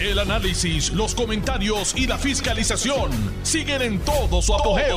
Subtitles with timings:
[0.00, 3.10] El análisis, los comentarios y la fiscalización
[3.42, 4.96] siguen en todo su apogeo.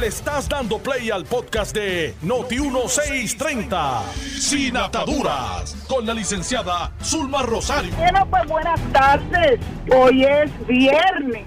[0.00, 4.02] Le estás dando play al podcast de Noti1630,
[4.40, 7.94] Sin Ataduras, con la licenciada Zulma Rosario.
[7.96, 9.60] Bueno, pues buenas tardes.
[9.94, 11.46] Hoy es viernes,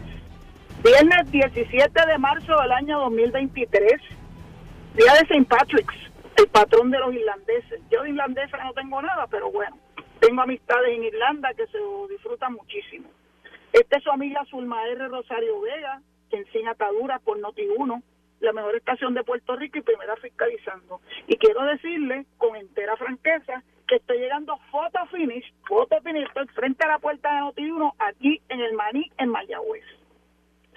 [0.82, 3.92] viernes 17 de marzo del año 2023,
[4.96, 5.44] día de St.
[5.50, 5.96] Patrick's,
[6.38, 7.82] el patrón de los irlandeses.
[7.92, 9.76] Yo de irlandesa no tengo nada, pero bueno,
[10.20, 11.78] tengo amistades en Irlanda que se
[12.10, 13.10] disfrutan muchísimo.
[13.74, 15.08] Esta es su amiga Zulma R.
[15.08, 18.02] Rosario Vega, en Sin Ataduras por Noti1,
[18.40, 21.02] la mejor estación de Puerto Rico y primera fiscalizando.
[21.28, 26.86] Y quiero decirle con entera franqueza que estoy llegando foto finish, foto finish, estoy frente
[26.86, 29.86] a la puerta de Noti1 aquí en el Maní, en Mayagüez.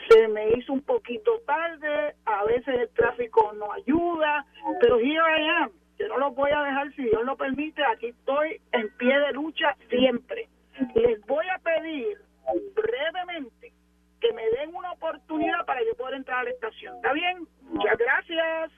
[0.08, 4.46] Se me hizo un poquito tarde, a veces el tráfico no ayuda,
[4.80, 5.79] pero here I am.
[6.00, 9.32] Yo no lo voy a dejar, si Dios lo permite, aquí estoy en pie de
[9.32, 10.48] lucha siempre.
[10.94, 12.16] Les voy a pedir
[12.74, 13.70] brevemente
[14.18, 16.96] que me den una oportunidad para yo poder entrar a la estación.
[16.96, 17.46] ¿Está bien?
[17.64, 18.72] Muchas gracias.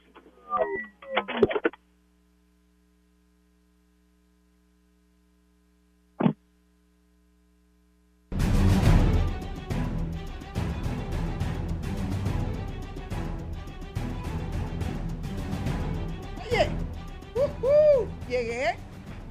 [16.51, 16.82] Oye,
[17.63, 18.77] ujú, llegué,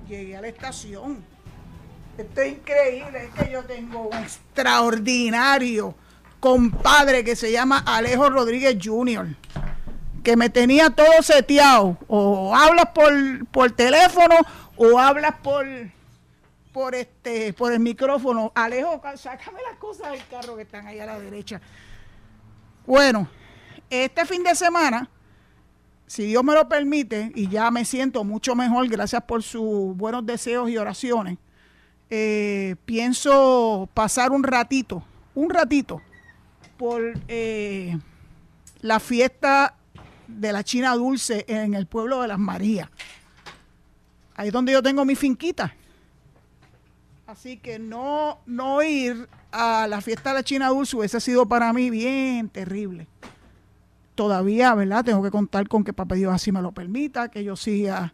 [0.07, 1.23] llegué a la estación.
[2.17, 5.95] Esto es increíble, es que yo tengo un extraordinario
[6.39, 9.27] compadre que se llama Alejo Rodríguez Jr.,
[10.23, 11.97] que me tenía todo seteado.
[12.07, 13.11] O hablas por,
[13.47, 14.35] por teléfono
[14.75, 15.65] o hablas por,
[16.73, 18.51] por, este, por el micrófono.
[18.55, 21.61] Alejo, sácame las cosas del carro que están ahí a la derecha.
[22.85, 23.27] Bueno,
[23.89, 25.09] este fin de semana
[26.11, 30.25] si Dios me lo permite, y ya me siento mucho mejor, gracias por sus buenos
[30.25, 31.37] deseos y oraciones,
[32.09, 35.01] eh, pienso pasar un ratito,
[35.35, 36.01] un ratito,
[36.75, 37.97] por eh,
[38.81, 39.75] la fiesta
[40.27, 42.89] de la China Dulce en el pueblo de Las Marías.
[44.35, 45.73] Ahí es donde yo tengo mi finquita.
[47.25, 51.71] Así que no, no ir a la fiesta de la China Dulce hubiese sido para
[51.71, 53.07] mí bien terrible
[54.15, 55.05] todavía, ¿verdad?
[55.05, 58.13] Tengo que contar con que Papá Dios así me lo permita, que yo siga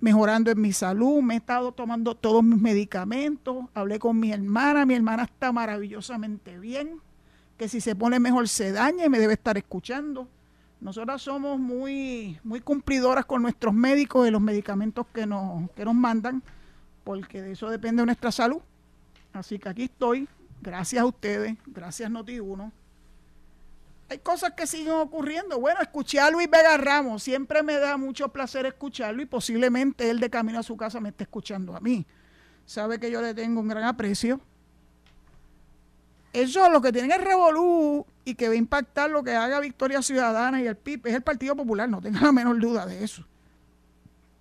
[0.00, 1.22] mejorando en mi salud.
[1.22, 3.66] Me he estado tomando todos mis medicamentos.
[3.74, 4.84] Hablé con mi hermana.
[4.86, 7.00] Mi hermana está maravillosamente bien.
[7.56, 10.28] Que si se pone mejor se daña y me debe estar escuchando.
[10.80, 15.94] Nosotras somos muy, muy cumplidoras con nuestros médicos y los medicamentos que nos, que nos
[15.94, 16.42] mandan,
[17.04, 18.60] porque de eso depende de nuestra salud.
[19.32, 20.28] Así que aquí estoy.
[20.60, 21.56] Gracias a ustedes.
[21.66, 22.83] Gracias Noti1
[24.08, 25.58] hay cosas que siguen ocurriendo.
[25.58, 30.20] Bueno, escuché a Luis Vega Ramos, siempre me da mucho placer escucharlo y posiblemente él
[30.20, 32.06] de camino a su casa me esté escuchando a mí.
[32.66, 34.40] Sabe que yo le tengo un gran aprecio.
[36.32, 40.02] Eso lo que tiene el revolú y que va a impactar lo que haga Victoria
[40.02, 43.24] Ciudadana y el PIB es el Partido Popular, no tenga la menor duda de eso.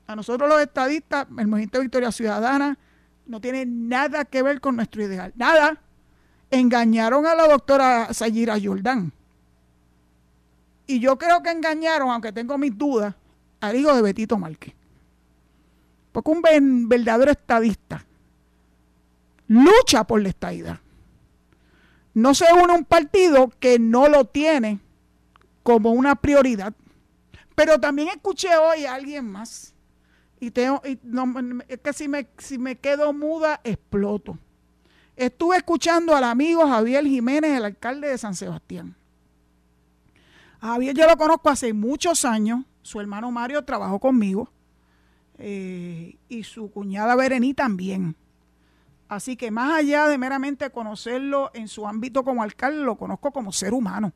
[0.07, 2.77] A nosotros los estadistas, el movimiento de Victoria Ciudadana
[3.25, 5.31] no tiene nada que ver con nuestro ideal.
[5.35, 5.79] Nada.
[6.51, 9.13] Engañaron a la doctora Sayira Yordán
[10.85, 13.15] y yo creo que engañaron, aunque tengo mis dudas,
[13.61, 14.73] al hijo de Betito Márquez.
[16.11, 18.05] Porque un verdadero estadista
[19.47, 20.79] lucha por la estadidad.
[22.13, 24.79] No se une a un partido que no lo tiene
[25.63, 26.73] como una prioridad.
[27.55, 29.73] Pero también escuché hoy a alguien más.
[30.39, 30.99] Y, tengo, y
[31.67, 34.37] es que si me, si me quedo muda, exploto.
[35.15, 38.95] Estuve escuchando al amigo Javier Jiménez, el alcalde de San Sebastián
[40.63, 42.63] Javier yo lo conozco hace muchos años.
[42.83, 44.49] Su hermano Mario trabajó conmigo.
[45.37, 48.15] Eh, y su cuñada Berení también.
[49.09, 53.51] Así que más allá de meramente conocerlo en su ámbito como alcalde, lo conozco como
[53.51, 54.13] ser humano.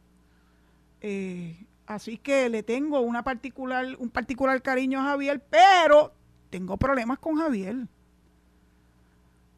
[1.02, 6.14] Eh, así que le tengo una particular, un particular cariño a Javier, pero
[6.50, 7.88] tengo problemas con Javier.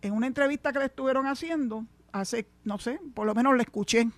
[0.01, 4.09] En una entrevista que le estuvieron haciendo, hace, no sé, por lo menos le escuché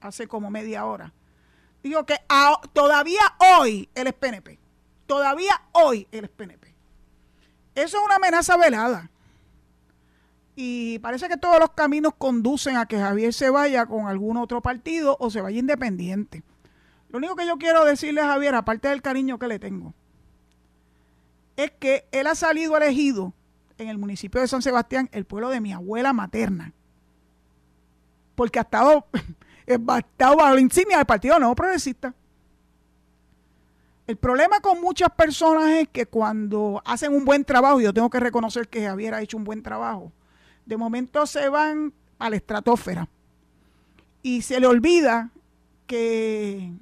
[0.00, 1.14] hace como media hora
[1.82, 2.16] Digo que
[2.72, 3.22] todavía
[3.58, 4.58] hoy él es PNP.
[5.06, 6.74] Todavía hoy él es PNP.
[7.74, 9.10] Eso es una amenaza velada.
[10.56, 14.60] Y parece que todos los caminos conducen a que Javier se vaya con algún otro
[14.60, 16.42] partido o se vaya independiente.
[17.08, 19.94] Lo único que yo quiero decirle a Javier, aparte del cariño que le tengo,
[21.56, 23.32] es que él ha salido elegido
[23.78, 26.72] en el municipio de San Sebastián, el pueblo de mi abuela materna.
[28.34, 29.06] Porque ha estado
[29.74, 32.14] estado bajo la insignia del Partido Nuevo Progresista.
[34.06, 38.18] El problema con muchas personas es que cuando hacen un buen trabajo, yo tengo que
[38.18, 40.10] reconocer que Javier ha hecho un buen trabajo,
[40.66, 43.08] de momento se van a la estratosfera
[44.22, 45.30] y se le olvida
[45.86, 46.72] que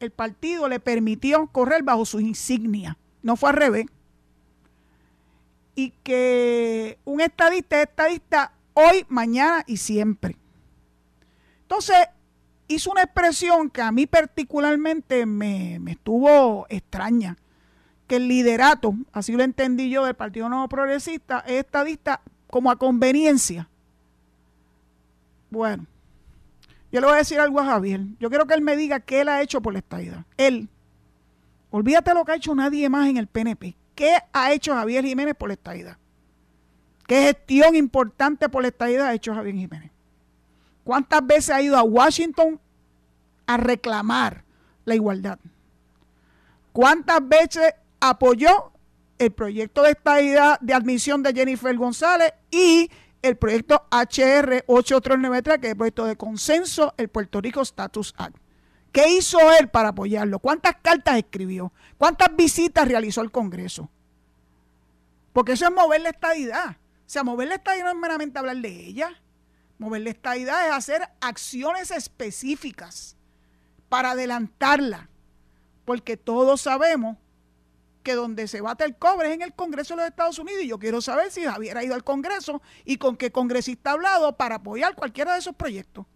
[0.00, 3.86] el partido le permitió correr bajo su insignia, no fue al revés,
[5.74, 10.36] y que un estadista es estadista hoy, mañana y siempre.
[11.62, 11.96] Entonces,
[12.68, 17.36] hizo una expresión que a mí particularmente me, me estuvo extraña,
[18.06, 22.76] que el liderato, así lo entendí yo, del Partido Nuevo Progresista, es estadista como a
[22.76, 23.68] conveniencia.
[25.50, 25.86] Bueno,
[26.92, 28.02] yo le voy a decir algo a Javier.
[28.20, 30.24] Yo quiero que él me diga qué él ha hecho por la estadidad.
[30.36, 30.68] Él.
[31.70, 33.76] Olvídate lo que ha hecho nadie más en el PNP.
[33.96, 35.98] ¿Qué ha hecho Javier Jiménez por la estadidad?
[37.08, 39.90] ¿Qué gestión importante por la estadidad ha hecho Javier Jiménez?
[40.84, 42.60] ¿Cuántas veces ha ido a Washington
[43.46, 44.44] a reclamar
[44.84, 45.38] la igualdad?
[46.72, 48.72] ¿Cuántas veces apoyó
[49.18, 52.90] el proyecto de estadidad de admisión de Jennifer González y
[53.22, 58.36] el proyecto HR 8393, que es el proyecto de consenso, el Puerto Rico Status Act.
[58.92, 60.38] ¿Qué hizo él para apoyarlo?
[60.38, 61.72] ¿Cuántas cartas escribió?
[61.96, 63.90] ¿Cuántas visitas realizó al Congreso?
[65.32, 66.70] Porque eso es mover la estadidad.
[66.70, 66.76] O
[67.06, 69.20] sea, mover la estadidad no es meramente hablar de ella.
[69.78, 73.16] Mover la estadidad es hacer acciones específicas
[73.88, 75.08] para adelantarla.
[75.84, 77.16] Porque todos sabemos
[78.02, 80.68] que donde se bate el cobre es en el Congreso de los Estados Unidos y
[80.68, 84.36] yo quiero saber si Javier ha ido al Congreso y con qué congresista ha hablado
[84.36, 86.06] para apoyar cualquiera de esos proyectos.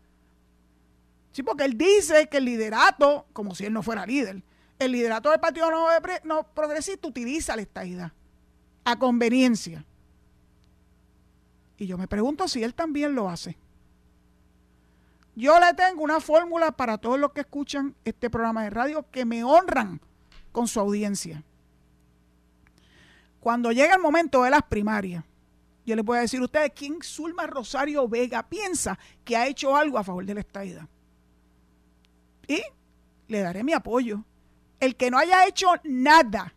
[1.32, 4.42] Sí, porque él dice que el liderato, como si él no fuera líder,
[4.78, 5.70] el liderato del Partido
[6.24, 8.12] no, Progresista utiliza la estadidad
[8.84, 9.84] a conveniencia.
[11.78, 13.56] Y yo me pregunto si él también lo hace.
[15.36, 19.24] Yo le tengo una fórmula para todos los que escuchan este programa de radio que
[19.24, 20.00] me honran
[20.50, 21.44] con su audiencia.
[23.38, 25.24] Cuando llega el momento de las primarias,
[25.86, 29.76] yo les voy a decir a ustedes quién Zulma Rosario Vega piensa que ha hecho
[29.76, 30.88] algo a favor de la estadidad.
[32.48, 32.60] Y
[33.28, 34.24] le daré mi apoyo.
[34.80, 36.52] El que no haya hecho nada,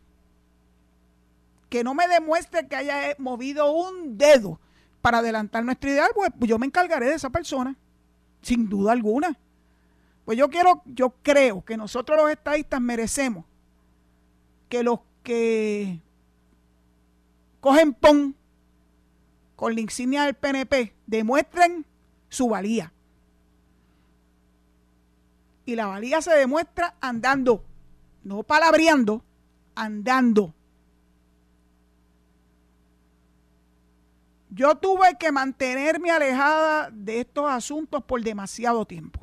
[1.69, 4.59] que no me demuestre que haya movido un dedo
[5.01, 7.75] para adelantar nuestra idea, pues yo me encargaré de esa persona,
[8.41, 9.37] sin duda alguna.
[10.25, 13.45] Pues yo quiero, yo creo que nosotros los estadistas merecemos
[14.69, 15.99] que los que
[17.59, 18.35] cogen PON
[19.61, 21.85] con la insignia del PNP, demuestren
[22.29, 22.91] su valía.
[25.67, 27.63] Y la valía se demuestra andando,
[28.23, 29.23] no palabreando,
[29.75, 30.55] andando.
[34.53, 39.21] Yo tuve que mantenerme alejada de estos asuntos por demasiado tiempo.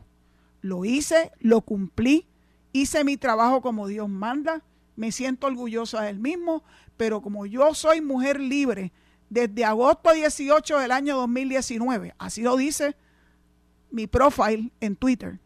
[0.62, 2.26] Lo hice, lo cumplí,
[2.72, 4.62] hice mi trabajo como Dios manda,
[4.96, 6.64] me siento orgullosa del mismo,
[6.96, 8.90] pero como yo soy mujer libre
[9.28, 12.96] desde agosto 18 del año 2019, así lo dice
[13.90, 15.38] mi profile en Twitter,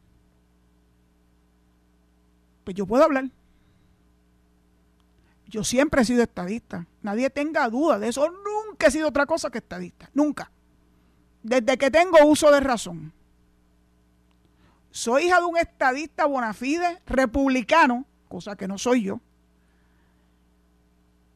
[2.62, 3.30] pues yo puedo hablar.
[5.48, 6.86] Yo siempre he sido estadista.
[7.02, 8.26] Nadie tenga duda de eso.
[8.82, 10.10] Nunca he sido otra cosa que estadista.
[10.12, 10.50] Nunca.
[11.40, 13.12] Desde que tengo uso de razón.
[14.90, 19.20] Soy hija de un estadista bonafide republicano, cosa que no soy yo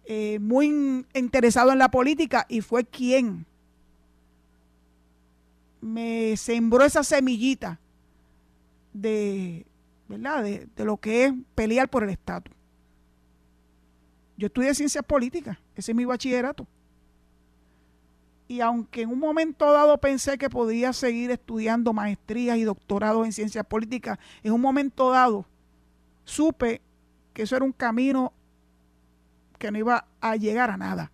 [0.07, 3.47] eh, muy interesado en la política y fue quien
[5.81, 7.79] me sembró esa semillita
[8.93, 9.67] de,
[10.09, 10.43] ¿verdad?
[10.43, 12.53] De, de lo que es pelear por el estatus.
[14.37, 16.67] Yo estudié ciencias políticas, ese es mi bachillerato.
[18.49, 23.33] Y aunque en un momento dado pensé que podía seguir estudiando maestrías y doctorados en
[23.33, 25.47] ciencias políticas, en un momento dado
[26.25, 26.81] supe
[27.33, 28.33] que eso era un camino
[29.59, 31.11] que no iba a llegar a nada.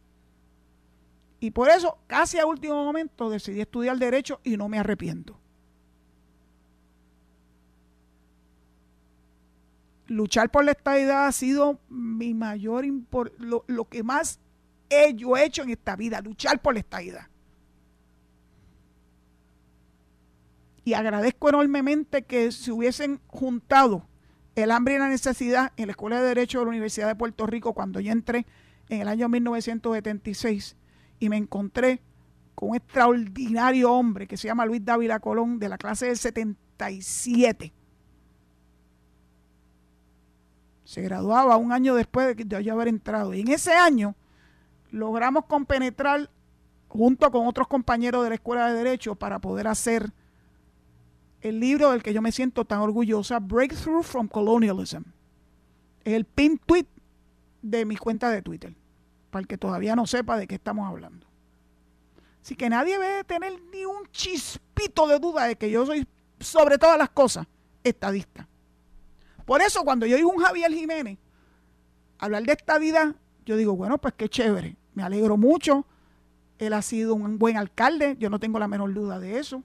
[1.40, 5.38] Y por eso, casi a último momento, decidí estudiar derecho y no me arrepiento.
[10.06, 12.84] Luchar por la estabilidad ha sido mi mayor
[13.38, 14.38] lo, lo que más
[14.92, 17.26] he hecho en esta vida, luchar por la estabilidad.
[20.84, 24.06] Y agradezco enormemente que se hubiesen juntado
[24.54, 27.46] el hambre y la necesidad en la Escuela de Derecho de la Universidad de Puerto
[27.46, 28.46] Rico cuando yo entré
[28.88, 30.76] en el año 1976
[31.20, 32.02] y me encontré
[32.54, 37.72] con un extraordinario hombre que se llama Luis Dávila Colón de la clase del 77.
[40.84, 43.32] Se graduaba un año después de yo haber entrado.
[43.32, 44.14] Y en ese año
[44.92, 46.30] logramos compenetrar
[46.86, 50.12] junto con otros compañeros de la Escuela de Derecho para poder hacer
[51.40, 55.02] el libro del que yo me siento tan orgullosa, Breakthrough from Colonialism.
[56.04, 56.86] Es el pin tweet
[57.62, 58.74] de mi cuenta de Twitter,
[59.30, 61.26] para el que todavía no sepa de qué estamos hablando.
[62.42, 66.06] Así que nadie debe tener ni un chispito de duda de que yo soy,
[66.38, 67.46] sobre todas las cosas,
[67.82, 68.48] estadista.
[69.46, 71.18] Por eso cuando yo oigo un Javier Jiménez
[72.18, 75.86] hablar de estadidad, yo digo, bueno, pues qué chévere, me alegro mucho,
[76.58, 79.62] él ha sido un buen alcalde, yo no tengo la menor duda de eso.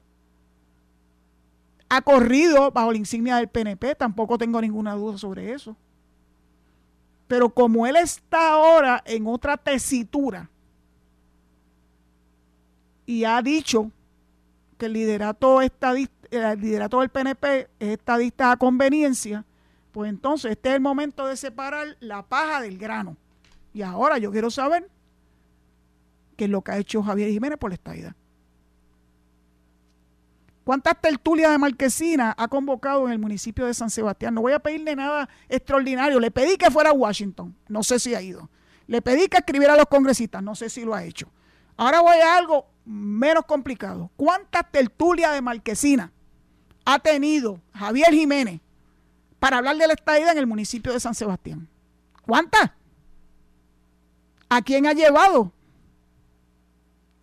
[1.90, 5.76] Ha corrido bajo la insignia del PNP, tampoco tengo ninguna duda sobre eso.
[7.28, 10.50] Pero como él está ahora en otra tesitura
[13.06, 13.92] y ha dicho
[14.78, 19.46] que el liderato, el del PNP es estadista a conveniencia,
[19.92, 23.18] pues entonces este es el momento de separar la paja del grano.
[23.74, 24.90] Y ahora yo quiero saber
[26.38, 28.16] qué es lo que ha hecho Javier Jiménez por la estadidad.
[30.64, 34.34] ¿Cuántas tertulias de Marquesina ha convocado en el municipio de San Sebastián?
[34.34, 36.20] No voy a pedirle nada extraordinario.
[36.20, 37.56] Le pedí que fuera a Washington.
[37.70, 38.50] No sé si ha ido.
[38.86, 40.44] Le pedí que escribiera a los congresistas.
[40.44, 41.32] No sé si lo ha hecho.
[41.78, 44.12] Ahora voy a algo menos complicado.
[44.18, 46.12] ¿Cuántas tertulias de Marquesina
[46.84, 48.60] ha tenido Javier Jiménez
[49.40, 51.70] para hablar de la estadía en el municipio de San Sebastián?
[52.24, 52.72] ¿Cuántas?
[54.50, 55.54] ¿A quién ha llevado?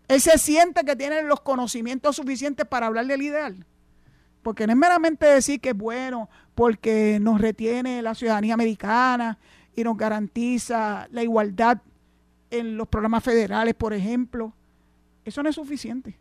[0.08, 3.64] Él se siente que tiene los conocimientos suficientes para hablar del ideal.
[4.42, 9.38] Porque no es meramente decir que es bueno, porque nos retiene la ciudadanía americana
[9.74, 11.78] y nos garantiza la igualdad
[12.50, 14.52] en los programas federales, por ejemplo.
[15.24, 16.18] Eso no es suficiente.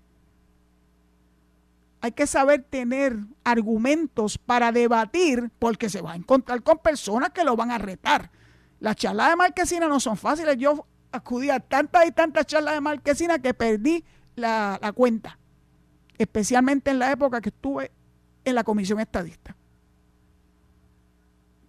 [2.00, 7.44] Hay que saber tener argumentos para debatir porque se va a encontrar con personas que
[7.44, 8.32] lo van a retar.
[8.80, 10.58] Las charlas de Marquesina no son fáciles.
[10.58, 14.04] Yo acudí a tantas y tantas charlas de Marquesina que perdí
[14.36, 15.38] la, la cuenta,
[16.18, 17.92] especialmente en la época que estuve
[18.44, 19.56] en la comisión estadista.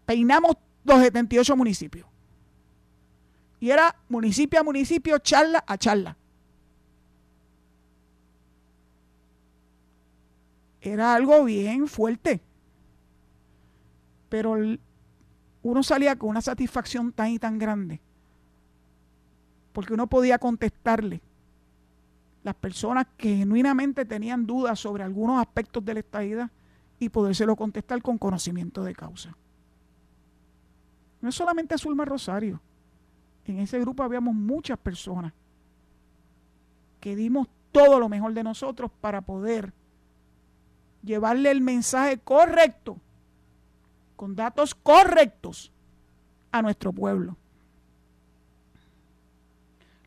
[0.07, 2.07] Peinamos los 78 municipios.
[3.61, 6.17] Y era municipio a municipio, charla a charla.
[10.81, 12.43] Era algo bien fuerte.
[14.29, 14.57] Pero
[15.63, 18.01] uno salía con una satisfacción tan y tan grande
[19.75, 21.21] porque uno podía contestarle.
[22.45, 26.51] Las personas que genuinamente tenían dudas sobre algunos aspectos de la estadidad
[26.99, 29.37] y podérselo contestar con conocimiento de causa.
[31.21, 32.61] No es solamente Zulma Rosario.
[33.47, 35.33] En ese grupo habíamos muchas personas
[37.01, 39.73] que dimos todo lo mejor de nosotros para poder
[41.03, 42.99] llevarle el mensaje correcto,
[44.15, 45.73] con datos correctos
[46.53, 47.37] a nuestro pueblo.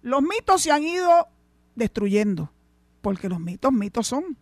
[0.08, 1.28] Los mitos se han ido
[1.76, 2.50] destruyendo,
[3.02, 4.38] porque los mitos mitos son.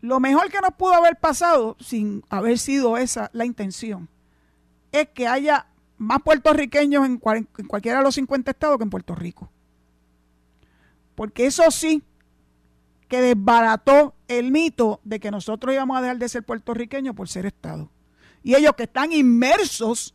[0.00, 4.08] Lo mejor que nos pudo haber pasado, sin haber sido esa la intención,
[4.92, 9.50] es que haya más puertorriqueños en, cualquiera de los 50 estados que en Puerto Rico.
[11.16, 12.04] Porque eso sí,
[13.08, 17.46] que desbarató el mito de que nosotros íbamos a dejar de ser puertorriqueños por ser
[17.46, 17.90] Estado.
[18.44, 20.14] Y ellos que están inmersos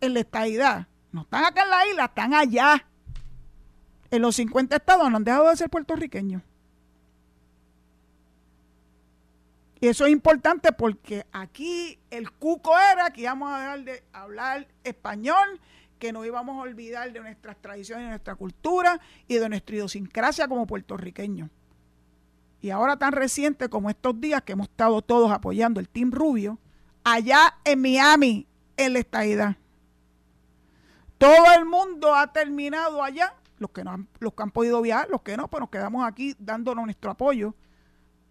[0.00, 2.86] en la estadidad, no están acá en la isla, están allá.
[4.10, 6.42] En los 50 estados no han dejado de ser puertorriqueños.
[9.80, 13.76] Y eso es importante porque aquí el cuco era que íbamos a
[14.12, 15.58] hablar español,
[15.98, 20.48] que no íbamos a olvidar de nuestras tradiciones, de nuestra cultura y de nuestra idiosincrasia
[20.48, 21.48] como puertorriqueños.
[22.60, 26.58] Y ahora tan reciente como estos días que hemos estado todos apoyando el Team Rubio,
[27.02, 29.56] allá en Miami, en la estadidad.
[31.20, 35.10] Todo el mundo ha terminado allá, los que, no han, los que han podido viajar,
[35.10, 37.54] los que no, pues nos quedamos aquí dándonos nuestro apoyo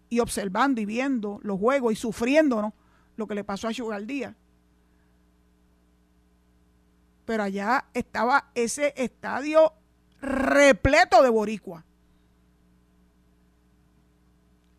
[0.08, 2.72] y observando y viendo los juegos y sufriéndonos
[3.14, 4.02] lo que le pasó a Sugar.
[7.26, 9.72] Pero allá estaba ese estadio
[10.20, 11.84] repleto de boricua.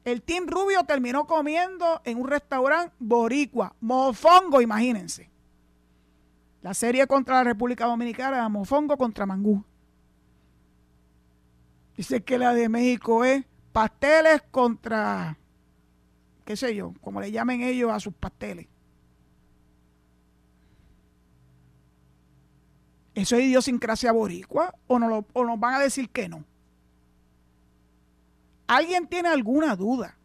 [0.04, 5.31] El Team Rubio terminó comiendo en un restaurante boricua, mofongo, imagínense.
[6.62, 9.64] La serie contra la República Dominicana Mofongo contra Mangú.
[11.98, 15.38] Dice que la de México es pasteles contra,
[16.46, 18.68] qué sé yo, como le llamen ellos a sus pasteles.
[23.14, 26.46] ¿Eso es idiosincrasia boricua o, no o nos van a decir que no?
[28.68, 30.18] ¿Alguien tiene alguna duda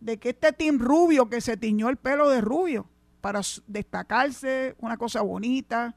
[0.00, 2.91] de que este Team Rubio que se tiñó el pelo de rubio
[3.22, 5.94] para destacarse, una cosa bonita.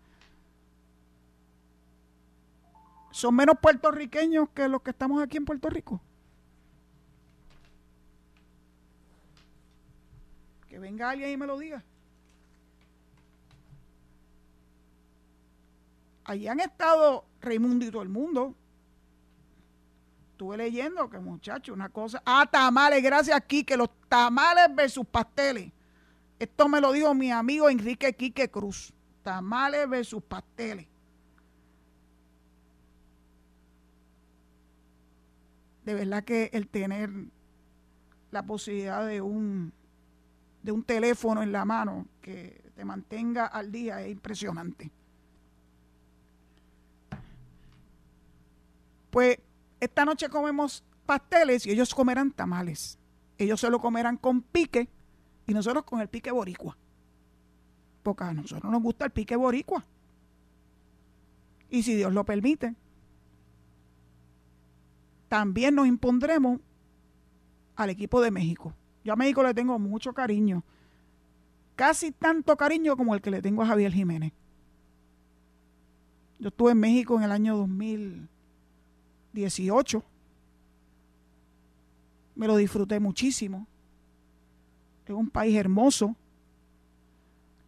[3.11, 5.99] Son menos puertorriqueños que los que estamos aquí en Puerto Rico.
[10.69, 11.83] Que venga alguien y me lo diga.
[16.25, 18.55] allí han estado Raimundo y todo el mundo.
[20.31, 22.21] Estuve leyendo que, muchacho, una cosa.
[22.25, 25.71] Ah, tamales, gracias aquí, que los tamales versus pasteles.
[26.39, 28.93] Esto me lo dijo mi amigo Enrique Quique Cruz.
[29.23, 30.87] Tamales versus pasteles.
[35.85, 37.09] De verdad que el tener
[38.31, 39.71] la posibilidad de un,
[40.61, 44.91] de un teléfono en la mano que te mantenga al día es impresionante.
[49.09, 49.39] Pues
[49.79, 52.99] esta noche comemos pasteles y ellos comerán tamales.
[53.37, 54.89] Ellos se lo comerán con pique
[55.47, 56.77] y nosotros con el pique boricua.
[58.03, 59.85] Porque a nosotros nos gusta el pique boricua.
[61.69, 62.75] Y si Dios lo permite,
[65.27, 66.59] también nos impondremos
[67.75, 68.73] al equipo de México.
[69.03, 70.63] Yo a México le tengo mucho cariño.
[71.75, 74.31] Casi tanto cariño como el que le tengo a Javier Jiménez.
[76.39, 78.29] Yo estuve en México en el año 2000
[79.35, 80.03] 18.
[82.35, 83.67] Me lo disfruté muchísimo.
[85.05, 86.15] Es un país hermoso.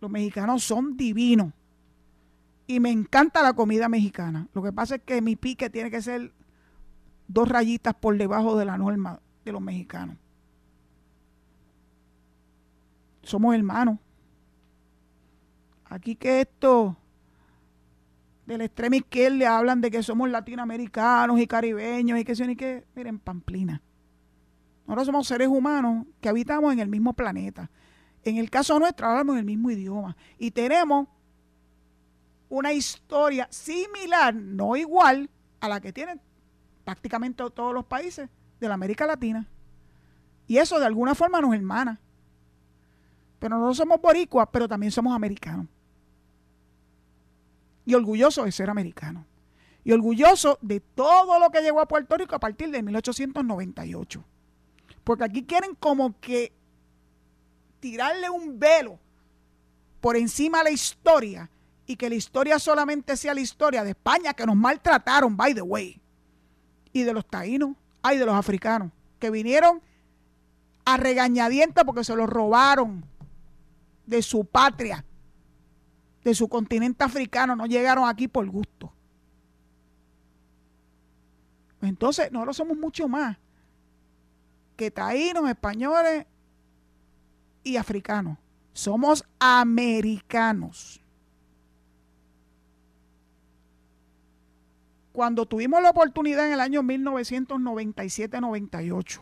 [0.02, 1.54] Los mexicanos son divinos.
[2.66, 4.48] Y me encanta la comida mexicana.
[4.54, 6.34] Lo que pasa es que mi pique tiene que ser
[7.28, 10.18] dos rayitas por debajo de la norma de los mexicanos.
[13.24, 14.00] Somos hermanos.
[15.86, 16.98] Aquí que esto
[18.46, 22.56] de la extrema izquierda hablan de que somos latinoamericanos y caribeños y que son y
[22.56, 23.82] que, miren, Pamplina.
[24.88, 27.70] Nosotros somos seres humanos que habitamos en el mismo planeta.
[28.24, 31.08] En el caso nuestro hablamos el mismo idioma y tenemos
[32.50, 35.30] una historia similar, no igual,
[35.60, 36.20] a la que tienen
[36.84, 38.30] prácticamente todos los países
[38.60, 39.46] de la América Latina.
[40.48, 42.00] Y eso de alguna forma nos hermana.
[43.40, 45.68] Pero no somos boricuas, pero también somos americanos
[47.88, 49.26] y orgulloso de ser americano.
[49.86, 54.24] Y orgulloso de todo lo que llegó a Puerto Rico a partir de 1898.
[55.08, 56.52] Porque aquí quieren como que
[57.80, 59.00] tirarle un velo
[60.02, 61.50] por encima de la historia
[61.86, 65.62] y que la historia solamente sea la historia de España que nos maltrataron, by the
[65.62, 66.02] way,
[66.92, 69.82] y de los taínos, ay, de los africanos, que vinieron
[70.84, 73.06] a regañadientes porque se los robaron
[74.06, 75.06] de su patria
[76.22, 78.92] de su continente africano no llegaron aquí por gusto.
[81.82, 83.38] Entonces, nosotros somos mucho más
[84.78, 86.26] que taínos, españoles
[87.64, 88.38] y africanos.
[88.72, 91.02] Somos americanos.
[95.12, 99.22] Cuando tuvimos la oportunidad en el año 1997-98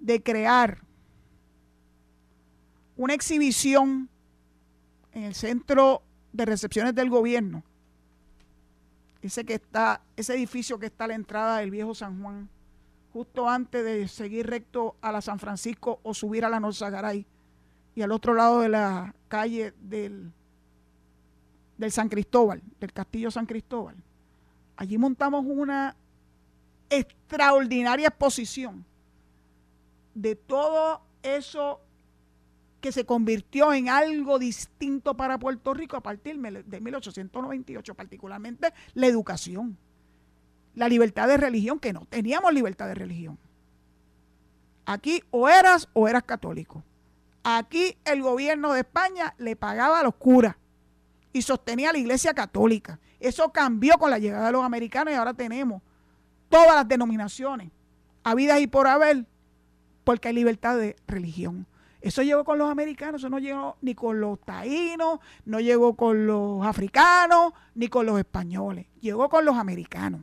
[0.00, 0.82] de crear
[2.96, 4.10] una exhibición
[5.12, 6.02] en el centro
[6.34, 7.64] de recepciones del gobierno,
[9.22, 12.50] ese que está, ese edificio que está a la entrada del viejo San Juan,
[13.12, 17.26] justo antes de seguir recto a la San Francisco o subir a la Norzagaray,
[17.94, 20.30] y al otro lado de la calle del,
[21.76, 23.96] del San Cristóbal, del Castillo San Cristóbal.
[24.76, 25.96] Allí montamos una
[26.90, 28.84] extraordinaria exposición
[30.14, 31.80] de todo eso
[32.80, 39.08] que se convirtió en algo distinto para Puerto Rico a partir de 1898, particularmente la
[39.08, 39.76] educación,
[40.78, 43.38] la libertad de religión, que no teníamos libertad de religión.
[44.86, 46.82] Aquí o eras o eras católico.
[47.42, 50.56] Aquí el gobierno de España le pagaba a los curas
[51.32, 53.00] y sostenía la iglesia católica.
[53.20, 55.82] Eso cambió con la llegada de los americanos y ahora tenemos
[56.48, 57.70] todas las denominaciones,
[58.22, 59.26] habidas y por haber,
[60.04, 61.66] porque hay libertad de religión.
[62.00, 66.26] Eso llegó con los americanos, eso no llegó ni con los taínos, no llegó con
[66.26, 70.22] los africanos, ni con los españoles, llegó con los americanos.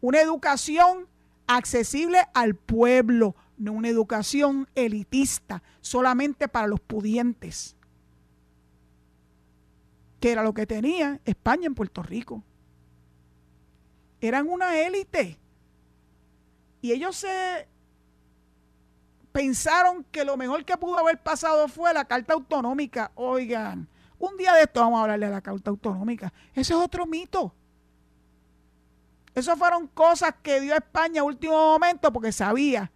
[0.00, 1.08] Una educación
[1.46, 7.76] accesible al pueblo, no una educación elitista, solamente para los pudientes,
[10.20, 12.42] que era lo que tenía España en Puerto Rico.
[14.20, 15.38] Eran una élite.
[16.80, 17.68] Y ellos se
[19.32, 23.12] pensaron que lo mejor que pudo haber pasado fue la carta autonómica.
[23.14, 26.32] Oigan, un día de esto vamos a hablarle de la carta autonómica.
[26.54, 27.54] Ese es otro mito.
[29.36, 32.90] Esas fueron cosas que dio España a último momento porque sabía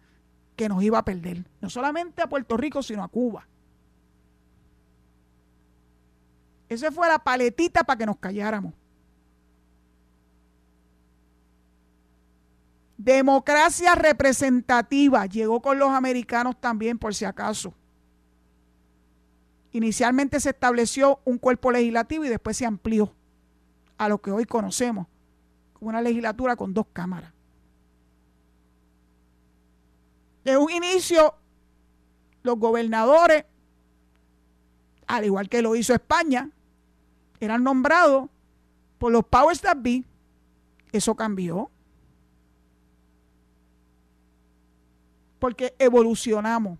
[0.55, 1.45] que nos iba a perder.
[1.61, 3.47] No solamente a Puerto Rico, sino a Cuba.
[6.67, 8.73] Esa fue la paletita para que nos calláramos.
[12.97, 17.71] Democracia representativa llegó con los americanos también, por si acaso.
[19.73, 23.13] Inicialmente se estableció un cuerpo legislativo y después se amplió
[23.99, 25.05] a lo que hoy conocemos
[25.81, 27.33] una legislatura con dos cámaras.
[30.45, 31.35] De un inicio,
[32.43, 33.45] los gobernadores,
[35.07, 36.49] al igual que lo hizo España,
[37.39, 38.29] eran nombrados
[38.97, 40.03] por los powers that be.
[40.91, 41.69] Eso cambió.
[45.39, 46.77] Porque evolucionamos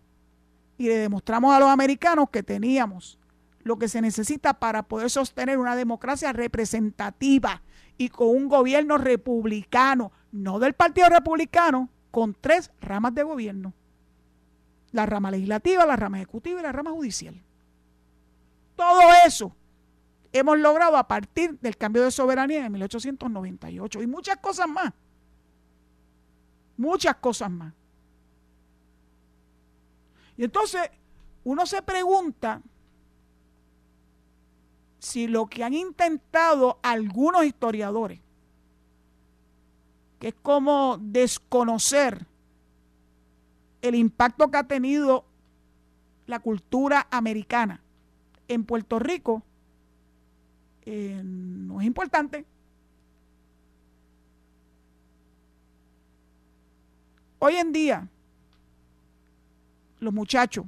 [0.77, 3.17] y le demostramos a los americanos que teníamos
[3.63, 7.61] lo que se necesita para poder sostener una democracia representativa
[8.01, 13.73] y con un gobierno republicano, no del Partido Republicano, con tres ramas de gobierno.
[14.91, 17.39] La rama legislativa, la rama ejecutiva y la rama judicial.
[18.75, 19.55] Todo eso
[20.33, 24.91] hemos logrado a partir del cambio de soberanía en 1898 y muchas cosas más.
[26.77, 27.71] Muchas cosas más.
[30.37, 30.89] Y entonces
[31.43, 32.63] uno se pregunta
[35.01, 38.19] si lo que han intentado algunos historiadores
[40.19, 42.27] que es como desconocer
[43.81, 45.25] el impacto que ha tenido
[46.27, 47.81] la cultura americana
[48.47, 49.41] en Puerto Rico,
[50.85, 52.45] eh, no es importante.
[57.39, 58.07] Hoy en día,
[59.99, 60.67] los muchachos,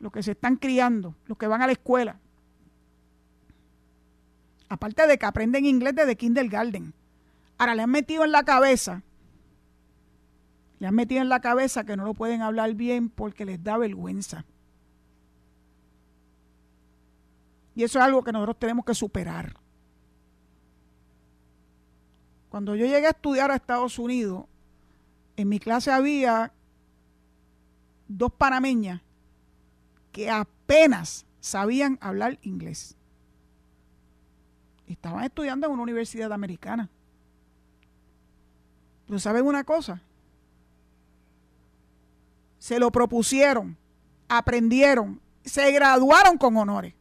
[0.00, 2.18] los que se están criando, los que van a la escuela,
[4.68, 6.94] aparte de que aprenden inglés desde kindergarten,
[7.58, 9.02] Ahora le han metido en la cabeza,
[10.78, 13.76] le han metido en la cabeza que no lo pueden hablar bien porque les da
[13.76, 14.44] vergüenza.
[17.74, 19.54] Y eso es algo que nosotros tenemos que superar.
[22.48, 24.46] Cuando yo llegué a estudiar a Estados Unidos,
[25.36, 26.52] en mi clase había
[28.06, 29.02] dos panameñas
[30.12, 32.96] que apenas sabían hablar inglés.
[34.86, 36.88] Estaban estudiando en una universidad americana.
[39.06, 40.02] Pero ¿saben una cosa?
[42.58, 43.76] Se lo propusieron,
[44.28, 46.94] aprendieron, se graduaron con honores,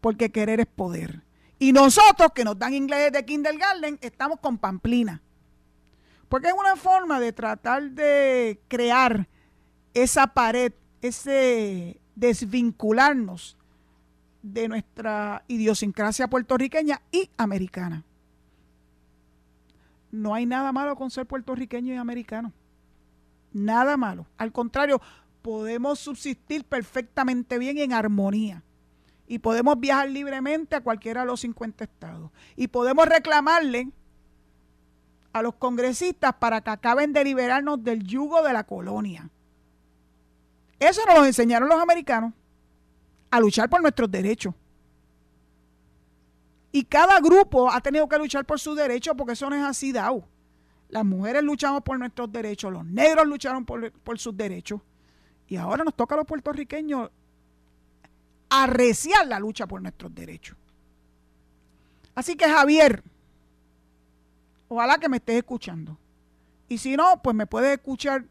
[0.00, 1.22] porque querer es poder.
[1.58, 5.22] Y nosotros que nos dan inglés de kindergarten, estamos con pamplina.
[6.28, 9.28] Porque es una forma de tratar de crear
[9.94, 13.56] esa pared, ese desvincularnos
[14.42, 18.04] de nuestra idiosincrasia puertorriqueña y americana
[20.14, 22.52] no hay nada malo con ser puertorriqueño y americano.
[23.52, 24.26] Nada malo.
[24.38, 25.00] Al contrario,
[25.42, 28.62] podemos subsistir perfectamente bien en armonía.
[29.26, 32.30] Y podemos viajar libremente a cualquiera de los 50 estados.
[32.56, 33.90] Y podemos reclamarle
[35.32, 39.30] a los congresistas para que acaben de liberarnos del yugo de la colonia.
[40.88, 42.34] Eso nos lo enseñaron los americanos,
[43.30, 44.54] a luchar por nuestros derechos.
[46.72, 49.92] Y cada grupo ha tenido que luchar por sus derechos porque eso no es así
[49.92, 50.28] dado.
[50.90, 54.80] Las mujeres luchamos por nuestros derechos, los negros lucharon por, por sus derechos.
[55.46, 57.10] Y ahora nos toca a los puertorriqueños
[58.50, 60.56] arreciar la lucha por nuestros derechos.
[62.14, 63.02] Así que Javier,
[64.68, 65.96] ojalá que me estés escuchando.
[66.68, 68.26] Y si no, pues me puedes escuchar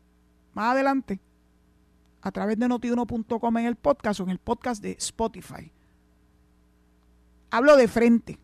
[0.53, 1.19] más adelante
[2.23, 5.71] a través de notiuno.com en el podcast o en el podcast de Spotify
[7.53, 8.39] hablo de frente.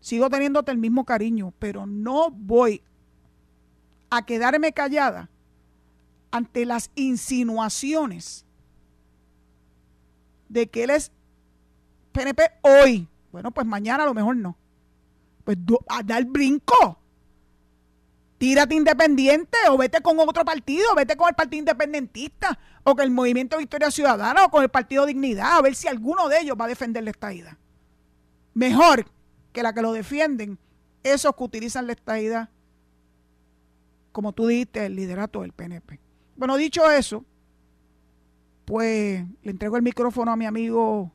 [0.00, 2.80] Sigo teniéndote el mismo cariño, pero no voy
[4.10, 5.28] a quedarme callada
[6.30, 8.46] ante las insinuaciones
[10.48, 11.10] de que él es
[12.12, 13.08] PNP hoy.
[13.32, 14.56] Bueno, pues mañana a lo mejor no.
[15.42, 17.00] Pues a dar brinco.
[18.42, 23.12] Tírate independiente o vete con otro partido, vete con el Partido Independentista o con el
[23.12, 26.64] Movimiento Victoria Ciudadana o con el Partido Dignidad, a ver si alguno de ellos va
[26.64, 27.56] a defender la estadía
[28.54, 29.06] mejor
[29.52, 30.58] que la que lo defienden,
[31.04, 32.48] esos que utilizan la estadidad,
[34.10, 36.00] como tú dijiste, el liderato del PNP.
[36.34, 37.24] Bueno, dicho eso,
[38.64, 41.12] pues le entrego el micrófono a mi amigo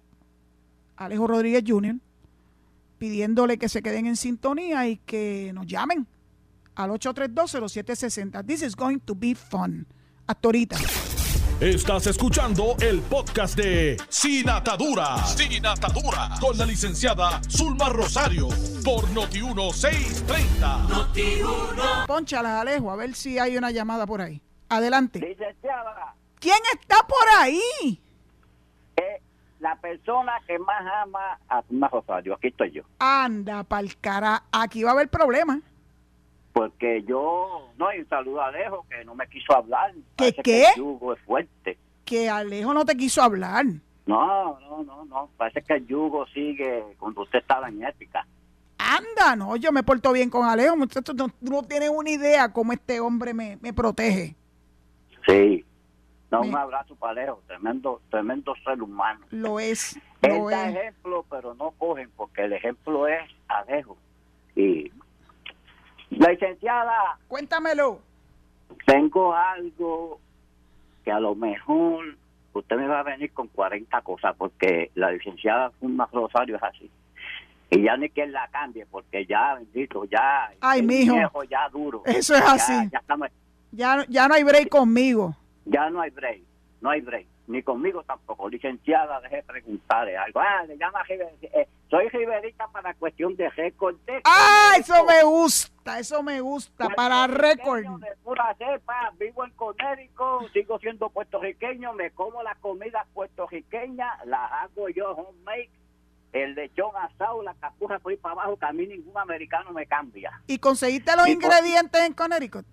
[0.96, 1.98] Alejo Rodríguez Jr.,
[2.98, 6.08] pidiéndole que se queden en sintonía y que nos llamen
[6.78, 8.46] al 832-0760.
[8.46, 9.88] This is going to be fun.
[10.28, 10.78] Hasta ahorita.
[11.60, 15.18] Estás escuchando el podcast de Sin Atadura.
[15.26, 16.30] Sin Atadura.
[16.40, 18.48] Con la licenciada Zulma Rosario.
[18.86, 20.88] Por Noti1630.
[20.88, 22.06] Noti1.
[22.06, 24.40] Pónchala, Alejo, a ver si hay una llamada por ahí.
[24.70, 25.20] Adelante.
[25.20, 26.14] Licenciada.
[26.40, 28.00] ¿Quién está por ahí?
[28.98, 29.22] Eh,
[29.60, 32.36] la persona que más ama a Zulma Rosario.
[32.36, 32.84] Aquí estoy yo.
[33.00, 34.44] Anda, pa'l cara.
[34.52, 35.62] Aquí va a haber problemas
[36.58, 39.94] porque yo, no, y un saludo a Alejo que no me quiso hablar.
[40.16, 40.44] ¿Qué qué?
[40.44, 41.78] Que es fuerte.
[42.06, 43.66] que Alejo no te quiso hablar.
[44.06, 45.30] No, no, no, no.
[45.38, 48.26] Parece que el yugo sigue cuando usted estaba en ética.
[48.78, 50.78] Anda, no, yo me porto bien con Alejo.
[50.78, 54.36] Muchachos, no, tú no tienes una idea cómo este hombre me, me protege.
[55.28, 55.66] Sí.
[56.32, 57.42] No, Me- un abrazo para Alejo.
[57.48, 59.26] Tremendo, tremendo ser humano.
[59.32, 60.76] Lo es, Él lo da es.
[60.76, 63.98] ejemplo, pero no cogen, porque el ejemplo es Alejo.
[64.56, 64.92] Y
[66.10, 68.00] licenciada, Cuéntamelo.
[68.86, 70.20] tengo algo
[71.04, 72.16] que a lo mejor
[72.54, 76.90] usted me va a venir con 40 cosas, porque la licenciada Fulma Rosario es así.
[77.70, 80.50] Y ya ni que él la cambie, porque ya, bendito, ya.
[80.62, 81.16] Ay, mijo.
[81.16, 82.02] viejo ya duro.
[82.06, 82.90] Eso es Ya- así.
[82.92, 83.30] Ya, estamos-
[83.72, 85.36] Ya, ya no hay break conmigo.
[85.66, 86.42] ya no hay break,
[86.82, 87.28] no hay break.
[87.48, 88.50] Ni conmigo tampoco.
[88.50, 90.42] Licenciada, deje de preguntarle algo.
[90.42, 93.96] Ah, le llama eh, soy riverita para cuestión de récord.
[94.06, 94.74] de- ¡Ah!
[94.78, 96.90] Eso me gusta, eso me gusta.
[96.90, 97.86] Para récord.
[98.02, 104.52] De pura cepa, vivo en Conérico, sigo siendo puertorriqueño, me como las comidas puertorriqueñas, las
[104.52, 105.70] hago yo homemade,
[106.34, 109.86] el lechón asado, la capurra por ahí para abajo, que a mí ningún americano me
[109.88, 110.42] cambia.
[110.48, 112.66] ¿Y conseguiste los Y por- ingredientes en Connecticut?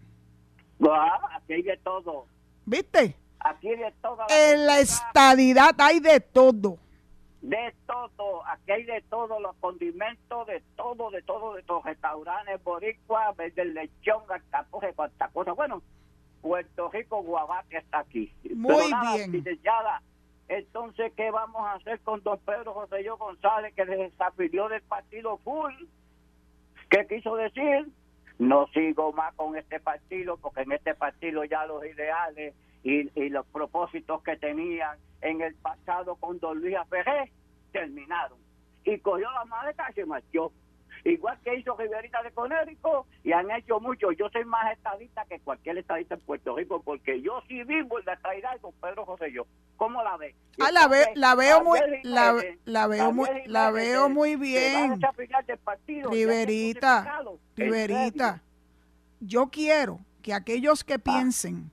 [0.90, 2.26] Ah, aquí hay de todo,
[2.66, 3.16] ¿Viste?
[3.44, 4.18] Aquí hay de todo.
[4.28, 6.78] En la estadidad hay de todo.
[7.42, 12.64] De todo, aquí hay de todo, los condimentos, de todo, de todo, de todos restaurantes
[12.64, 15.52] boricuas, desde el lechón, y cuanta cosa.
[15.52, 15.82] Bueno,
[16.40, 18.32] Puerto Rico, Guabate está aquí.
[18.54, 19.44] Muy nada, bien.
[20.48, 24.82] entonces, ¿qué vamos a hacer con don Pedro José Yo González, que se desafilió del
[24.82, 25.74] partido full?
[26.88, 27.88] ¿Qué quiso decir?
[28.38, 32.54] No sigo más con este partido, porque en este partido ya los ideales
[32.84, 37.32] y, y los propósitos que tenían en el pasado con don Luis Ferré
[37.72, 38.38] terminaron.
[38.84, 40.52] Y cogió la maleta y se marchó.
[41.06, 44.12] Igual que hizo Riverita de Conérico y han hecho mucho.
[44.12, 48.06] Yo soy más estadista que cualquier estadista en Puerto Rico porque yo sí vivo en
[48.06, 49.46] la estadidad con Pedro José Yo.
[49.76, 50.34] ¿Cómo la ve?
[50.60, 54.98] Ah, la ve- la veo muy- la- la veo muy- la veo muy bien.
[55.62, 57.20] partido, Riverita,
[57.56, 58.42] Riverita,
[59.20, 60.86] yo quiero que aquellos Ah.
[60.86, 61.70] que piensen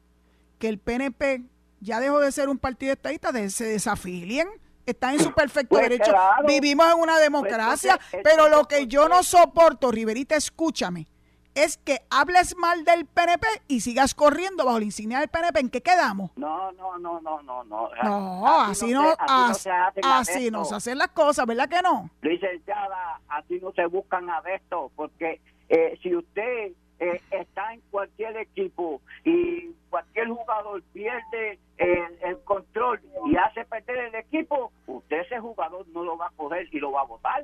[0.62, 1.42] que el PNP
[1.80, 4.48] ya dejó de ser un partido estadista, de- se desafilien.
[4.86, 6.12] Están en su perfecto Pues derecho.
[6.12, 6.46] claro.
[6.48, 11.08] Vivimos en una democracia, entonces- pero lo que yo no soporto, Riverita, escúchame,
[11.56, 15.60] es que hables mal del PNP y sigas corriendo bajo la insignia del PNP.
[15.60, 16.32] ¿En qué quedamos?
[16.36, 17.90] No, no, no, no, no, no.
[18.04, 19.12] No, así no,
[19.54, 19.70] se-
[20.00, 22.10] así se no se hacen las cosas, ¿verdad que no?
[22.22, 29.02] Licenciada, así no se buscan adeptos, porque eh, si usted eh, está en cualquier equipo
[29.26, 35.86] y cualquier jugador pierde el, el control y hace perder el equipo, usted ese jugador
[35.90, 37.44] no lo va a coger y lo va a votar.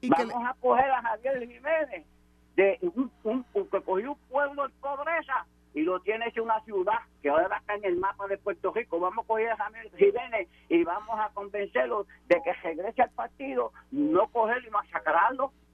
[0.00, 2.06] Le- Vamos a coger a Javier Jiménez,
[2.56, 6.60] de un, un- un- que cogió un pueblo en pobreza y lo tiene hecho una
[6.64, 8.98] ciudad que ahora está en el mapa de Puerto Rico.
[8.98, 13.72] Vamos a coger a Javier Jiménez y vamos a convencerlo de que regrese al partido,
[13.90, 15.52] no cogerlo y masacrarlo.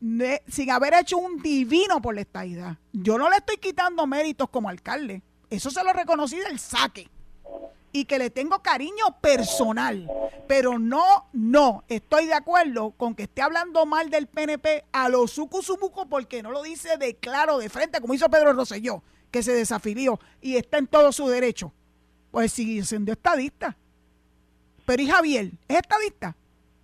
[0.00, 2.78] Sin haber hecho un divino por la estadidad.
[2.92, 5.22] Yo no le estoy quitando méritos como alcalde.
[5.50, 7.10] Eso se lo reconocí del saque.
[7.92, 10.08] Y que le tengo cariño personal.
[10.48, 15.32] Pero no, no, estoy de acuerdo con que esté hablando mal del PNP a los
[15.32, 19.52] sucusumucos porque no lo dice de claro, de frente, como hizo Pedro Rosselló, que se
[19.52, 21.72] desafilió y está en todo su derecho.
[22.30, 23.76] Pues sigue siendo estadista.
[24.86, 25.50] Pero ¿y Javier?
[25.68, 26.36] ¿Es estadista?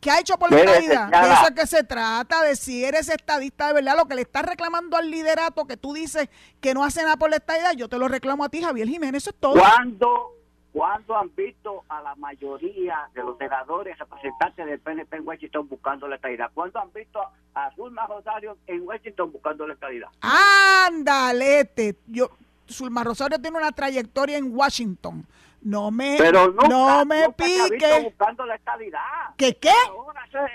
[0.07, 1.09] ¿Qué ha hecho por la estadidad?
[1.09, 1.35] De señora.
[1.35, 3.97] eso es que se trata, de si eres estadista de verdad.
[3.97, 6.29] Lo que le estás reclamando al liderato que tú dices
[6.61, 9.25] que no hace nada por la estadidad, yo te lo reclamo a ti, Javier Jiménez,
[9.25, 9.55] eso es todo.
[9.55, 10.31] ¿Cuándo,
[10.73, 16.07] cuándo han visto a la mayoría de los senadores representantes del PNP en Washington buscando
[16.07, 16.53] la estadidad?
[16.55, 17.19] ¿Cuándo han visto
[17.55, 20.11] a Zulma Rosario en Washington buscando la estadidad?
[20.21, 21.97] Ándalete.
[22.07, 22.31] Yo,
[22.69, 25.27] Zulma Rosario tiene una trayectoria en Washington.
[25.66, 28.00] No me, Pero nunca, no me nunca pique.
[28.05, 29.00] buscando la estadidad.
[29.37, 29.72] ¿Qué qué?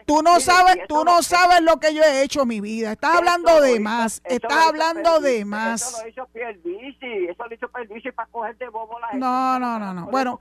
[0.05, 2.93] Tú no sabes, tú lo- no sabes lo que yo he hecho en mi vida.
[2.93, 4.21] Estás hablando de más.
[4.23, 5.81] Estás hablando de más.
[5.81, 9.19] Eso lo hizo Pierluisi, eso lo hizo Pierluisi para coger de bobo la gente.
[9.19, 10.05] No, no, no, no.
[10.05, 10.39] Bueno,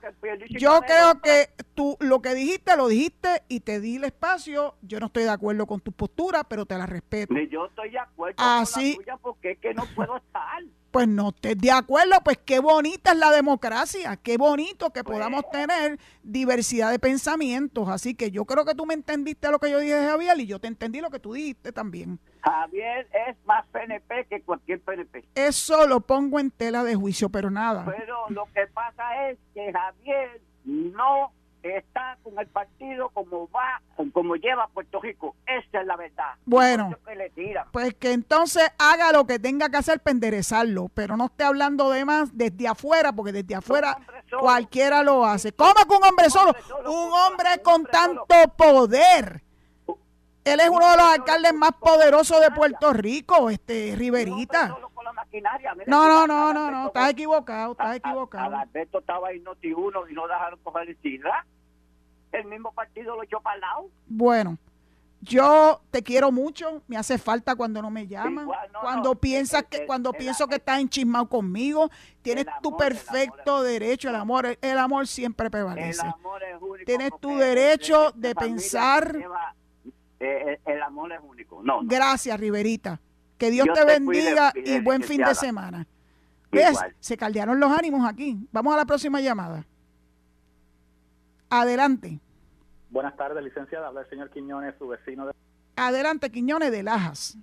[0.51, 4.77] yo creo que tú lo que dijiste, lo dijiste y te di el espacio.
[4.83, 7.35] Yo no estoy de acuerdo con tu postura, pero te la respeto.
[7.51, 10.63] Yo estoy de acuerdo Así- con la tuya porque es que no puedo estar.
[10.91, 15.45] Pues no estés de acuerdo, pues qué bonita es la democracia, qué bonito que podamos
[15.45, 17.89] Pues- tener diversidad de pensamientos.
[17.89, 20.59] Así que yo creo que tú me entendiste lo que yo dije, Javier, y yo
[20.59, 22.19] te entendí lo que tú dijiste también.
[22.43, 25.25] Javier es más PNP que cualquier PNP.
[25.35, 27.85] Eso lo pongo en tela de juicio, pero nada.
[27.85, 33.81] Pero lo que pasa es que Javier no está con el partido como va,
[34.13, 35.37] como lleva Puerto Rico.
[35.47, 36.35] Esa es la verdad.
[36.45, 36.95] Bueno.
[37.07, 37.67] Que le tiran.
[37.73, 41.91] Pues que entonces haga lo que tenga que hacer para enderezarlo, pero no esté hablando
[41.91, 43.99] de más desde afuera, porque desde afuera
[44.39, 45.53] cualquiera lo hace.
[45.53, 46.55] ¿Cómo que un hombre solo?
[46.87, 49.43] Un hombre con tanto poder.
[50.43, 54.77] Él es Un uno de los alcaldes más poderosos de Puerto Rico, este Riverita.
[55.31, 55.75] Maquinaria.
[55.75, 58.55] Mira, No, no, no, no, no, estás equivocado, estás equivocado.
[58.57, 61.47] Adalberto estaba ahí Noti uno y no dejaron coger el sidra.
[62.33, 63.89] El mismo partido lo echó para el lado.
[64.07, 64.57] Bueno,
[65.21, 69.15] yo te quiero mucho, me hace falta cuando no me llaman, Igual, no, cuando no,
[69.17, 71.91] piensas el- que cuando el- pienso que estás enchismado conmigo,
[72.23, 76.07] tienes tu perfecto derecho, el amor, el, amor siempre El prevalece.
[76.07, 76.85] amor es único.
[76.87, 79.55] Tienes tu derecho de pensar- lleva-
[80.21, 81.63] eh, el amor es único.
[81.63, 81.89] No, no.
[81.89, 83.01] Gracias, Riverita.
[83.41, 85.87] Que Dios Dios te bendiga cuide, y buen fin de semana.
[86.53, 86.73] ¿Ves?
[86.73, 86.95] Igual.
[87.01, 88.37] Se caldearon los ánimos aquí.
[88.53, 89.65] Vamos a la próxima llamada.
[91.49, 92.21] Adelante.
[92.91, 93.89] Buenas tardes, licenciada.
[93.89, 95.27] Habla el señor Quiñones, su vecino.
[95.27, 95.33] De...
[95.75, 97.39] Adelante, Quiñones de Lajas.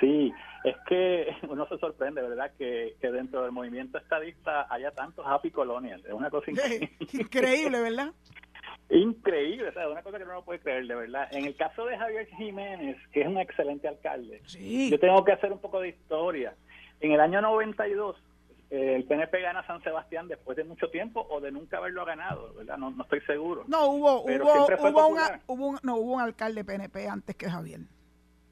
[0.00, 0.32] Sí,
[0.64, 2.50] es que uno se sorprende, ¿verdad?
[2.58, 6.04] Que, que dentro del movimiento estadista haya tantos happy colonials.
[6.04, 6.90] Es una cosa increíble.
[7.12, 8.12] Increíble, ¿verdad?
[8.90, 11.28] Increíble, o sea, una cosa que no lo puede creer, de verdad.
[11.32, 14.90] En el caso de Javier Jiménez, que es un excelente alcalde, Sí.
[14.90, 16.54] yo tengo que hacer un poco de historia.
[17.00, 18.16] En el año 92,
[18.70, 22.52] eh, el PNP gana San Sebastián después de mucho tiempo o de nunca haberlo ganado,
[22.54, 22.76] ¿verdad?
[22.76, 23.64] No, no estoy seguro.
[23.68, 25.10] No, hubo, hubo, hubo, popular.
[25.10, 27.80] una- hubo un, no, hubo un alcalde PNP antes que Javier.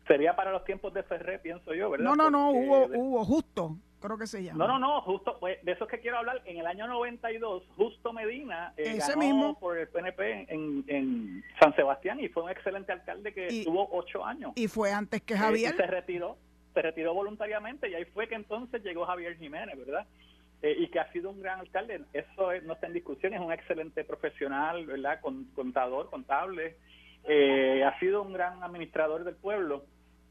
[0.06, 2.04] Sería para los tiempos de Ferré, pienso yo, ¿verdad?
[2.04, 4.66] No, no, no, Porque hubo, de- hubo justo, creo que se llama.
[4.66, 6.42] No, no, no, justo, pues, de eso es que quiero hablar.
[6.44, 9.58] En el año 92, Justo Medina eh, Ese ganó mismo.
[9.58, 13.88] por el PNP en, en San Sebastián y fue un excelente alcalde que Y- tuvo
[13.92, 14.52] ocho años.
[14.56, 15.76] Y fue antes que Eh, y Javier.
[15.76, 16.36] se retiró,
[16.74, 20.06] se retiró voluntariamente y ahí fue que entonces llegó Javier Jiménez, ¿verdad?
[20.62, 22.02] Eh, y que ha sido un gran alcalde.
[22.12, 25.20] Eso es- no está en discusión, es un excelente profesional, ¿verdad?
[25.20, 26.76] Con, contador, contable.
[27.24, 29.84] Eh, ha sido un gran administrador del pueblo.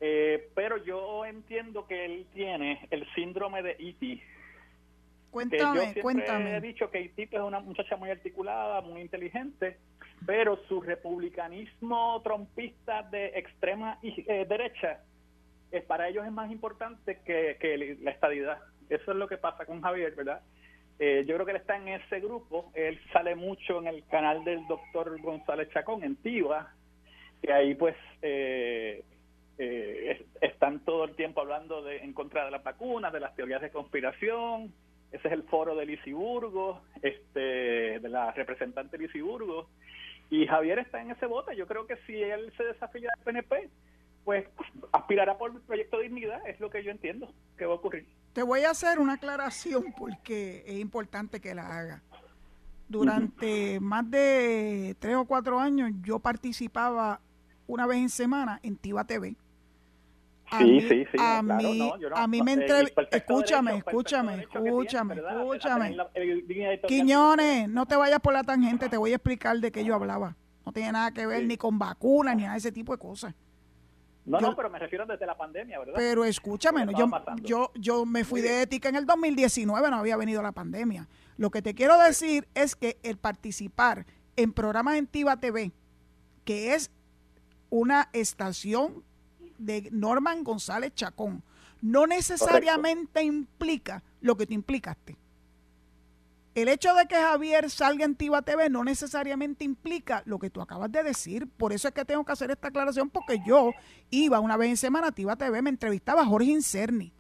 [0.04, 4.22] Eh, pero yo entiendo que él tiene el síndrome de que yo
[5.30, 6.58] Cuéntame, siempre cuéntame.
[6.58, 9.78] he dicho que Haití es una muchacha muy articulada, muy inteligente,
[10.26, 15.02] pero su republicanismo trompista de extrema eh, derecha,
[15.72, 18.58] eh, para ellos es más importante que, que la estadidad.
[18.90, 20.42] Eso es lo que pasa con Javier, ¿verdad?
[21.00, 24.44] Eh, yo creo que él está en ese grupo, él sale mucho en el canal
[24.44, 26.74] del doctor González Chacón, en TIVA,
[27.42, 29.04] que ahí pues eh,
[29.58, 33.34] eh, es- están todo el tiempo hablando de en contra de las vacunas, de las
[33.36, 34.74] teorías de conspiración.
[35.14, 39.70] Ese es el foro de Lisiburgo, este, de la representante Lisiburgo.
[40.30, 41.56] Y Javier está en ese bote.
[41.56, 43.70] Yo creo que si él se desafía al PNP,
[44.26, 44.46] pues
[44.92, 48.06] aspirará por el proyecto de dignidad, es lo que yo entiendo que va a ocurrir.
[48.34, 52.02] Te voy a hacer una aclaración porque es importante que la haga.
[52.90, 57.22] Durante más de tres o cuatro años yo participaba
[57.68, 59.36] una vez en semana en Tiva TV.
[60.54, 62.52] A Sí, mí, sí, sí, no, a claro, mí, no, yo no- a mí me
[62.54, 62.82] entre...
[62.84, 65.96] y perfecto Escúchame, derecho, escúchame, escúchame, escúchame.
[65.96, 66.10] la.
[66.88, 70.36] Quiñones, no te vayas por la tangente, te voy a explicar de qué yo hablaba.
[70.66, 71.48] No tiene nada que ver Sí.
[71.48, 73.34] ni con vacunas ni nada de ese tipo de cosas.
[74.26, 75.94] No, yo- no, pero me refiero desde la pandemia, ¿verdad?
[75.96, 77.42] Pero escúchame, yo, pasando.
[77.44, 81.08] yo, yo me fui de ética en el 2019, no había venido la pandemia.
[81.38, 85.72] Lo que te quiero decir es que el participar en programas en Tiva TV,
[86.46, 86.92] que es
[87.70, 89.04] una estación
[89.66, 91.44] de Norman González Chacón,
[91.82, 95.18] no necesariamente implica lo que tú implicaste.
[96.54, 100.60] El hecho de que Javier salga en Tiva TV no necesariamente implica lo que tú
[100.62, 101.48] acabas de decir.
[101.48, 103.72] Por eso es que tengo que hacer esta aclaración, porque yo
[104.10, 107.14] iba una vez en semana a Tiva TV, me entrevistaba Jorge Incerni.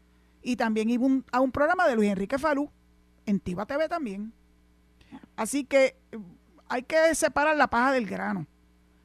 [0.43, 2.69] Y también iba un- a un programa de Luis Enrique Falú,
[3.25, 4.33] en Tiva TV también.
[5.37, 6.17] Así que eh,
[6.67, 8.47] hay que separar la paja del grano.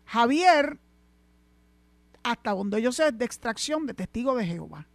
[0.07, 0.79] Javier,
[2.31, 4.87] hasta donde yo sé, de extracción de testigo de Jehová.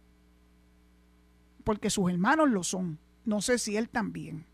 [1.64, 2.98] Porque sus hermanos lo son.
[3.24, 4.44] No sé si él también.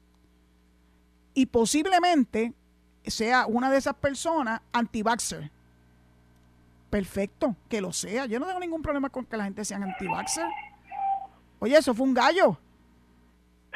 [1.35, 2.53] Y posiblemente
[3.05, 5.51] sea una de esas personas anti-vaxxer.
[6.91, 8.27] Perfecto, que lo sea.
[8.27, 10.47] Yo no tengo ningún problema con que la gente sea anti-vaxxer.
[11.61, 12.59] Oye, eso fue un gallo.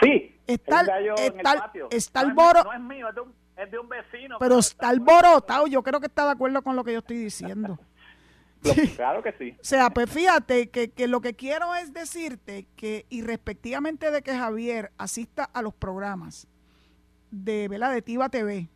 [0.00, 1.88] Sí, Está el gallo en el está- patio.
[1.90, 4.36] está no el boro- no es mío, es de un, es de un vecino.
[4.38, 5.66] Pero está alborotado.
[5.66, 7.78] Yo creo que está de acuerdo con lo que yo estoy diciendo.
[8.96, 9.56] Claro que sí.
[9.60, 14.36] O sea, pues fíjate que, que, lo que quiero es decirte que irrespectivamente de que
[14.36, 16.46] Javier asista a los programas
[17.30, 17.92] de, ¿verdad?
[17.92, 18.68] de Tiva TV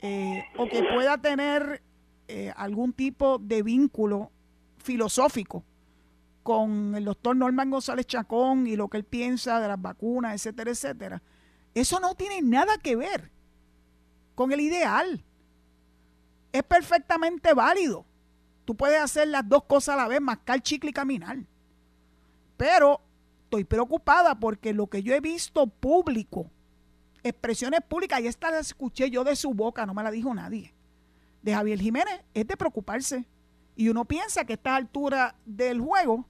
[0.00, 1.82] eh, o que pueda tener
[2.26, 4.32] eh, algún tipo de vínculo
[4.78, 5.64] filosófico
[6.42, 10.72] con el doctor Norman González Chacón y lo que él piensa de las vacunas, etcétera,
[10.72, 11.22] etcétera,
[11.74, 13.30] eso no tiene nada que ver
[14.34, 15.24] con el ideal.
[16.52, 18.04] Es perfectamente válido.
[18.64, 21.38] Tú puedes hacer las dos cosas a la vez, mascar chicle y caminar.
[22.56, 23.00] Pero
[23.44, 26.50] estoy preocupada porque lo que yo he visto público,
[27.22, 30.72] expresiones públicas, y esta las escuché yo de su boca, no me la dijo nadie,
[31.42, 33.26] de Javier Jiménez, es de preocuparse.
[33.74, 36.26] Y uno piensa que a esta altura del juego,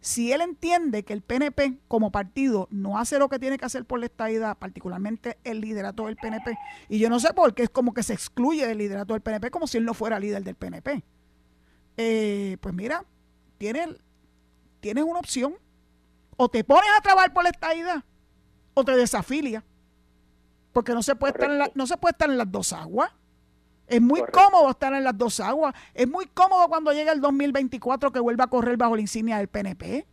[0.00, 3.84] si él entiende que el PNP como partido no hace lo que tiene que hacer
[3.84, 6.56] por la estadidad, particularmente el liderato del PNP,
[6.88, 9.50] y yo no sé por qué es como que se excluye del liderato del PNP
[9.50, 11.04] como si él no fuera líder del PNP.
[11.98, 13.04] Eh, pues mira,
[13.58, 13.88] tienes,
[14.80, 15.56] tienes una opción.
[16.36, 18.04] O te pones a trabajar por la estadidad
[18.72, 19.64] o te desafilia.
[20.72, 23.10] Porque no se puede, estar en no se puede estar en las dos aguas.
[23.88, 25.74] Es muy cómodo estar en las dos aguas.
[25.94, 29.48] Es muy cómodo cuando llega el 2024 que vuelva a correr bajo la insignia del
[29.48, 30.06] PNP.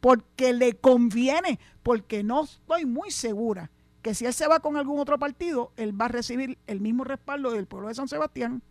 [0.00, 1.60] Porque le conviene.
[1.84, 3.70] Porque no estoy muy segura
[4.02, 7.04] que si él se va con algún otro partido, él va a recibir el mismo
[7.04, 8.62] respaldo del pueblo de San Sebastián.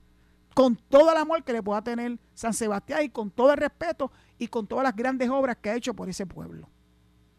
[0.58, 4.12] Con todo el amor que le pueda tener San Sebastián y con todo el respeto
[4.40, 6.68] y con todas las grandes obras que ha hecho por ese pueblo.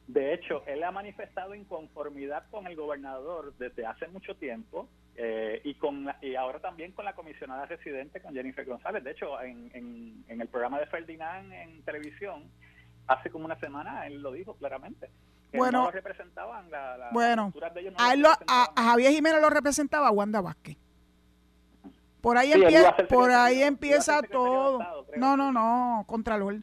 [0.07, 5.75] De hecho, él ha manifestado inconformidad con el gobernador desde hace mucho tiempo eh, y
[5.75, 9.03] con y ahora también con la comisionada residente, con Jennifer González.
[9.03, 9.69] De hecho, en,
[10.29, 12.45] en, el programa de Ferdinand en televisión,
[13.09, 15.11] hace como una semana, él lo dijo claramente.
[15.53, 17.53] bueno, no representaban la, bueno,
[17.99, 20.77] a, Javier Jiménez lo representaba Wanda Vázquez.
[22.29, 24.81] Por ahí empieza, por ahí empieza todo.
[25.17, 26.61] no, no, no, Contralor.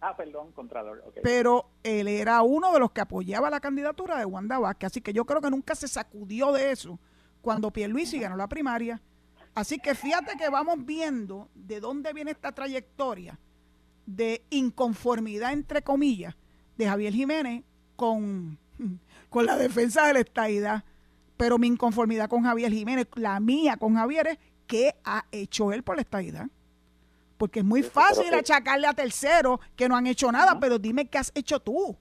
[0.00, 1.04] Ah, perdón, Contralor.
[1.22, 5.12] Pero él era uno de los que apoyaba la candidatura de Wanda Vázquez, así que
[5.12, 6.98] yo creo que nunca se sacudió de eso
[7.42, 9.00] cuando Pierluisi ganó la primaria.
[9.54, 13.38] Así que fíjate que vamos viendo de dónde viene esta trayectoria
[14.04, 16.34] de inconformidad, entre comillas,
[16.76, 17.62] de Javier Jiménez
[17.94, 18.58] con,
[19.30, 20.82] con la defensa de la estadidad.
[21.40, 25.82] Pero mi inconformidad con Javier Jiménez, la mía con Javier es qué ha hecho él
[25.82, 26.48] por la estadidad.
[27.38, 31.16] Porque es muy fácil achacarle a terceros que no han hecho nada, pero dime qué
[31.16, 31.96] has hecho tú.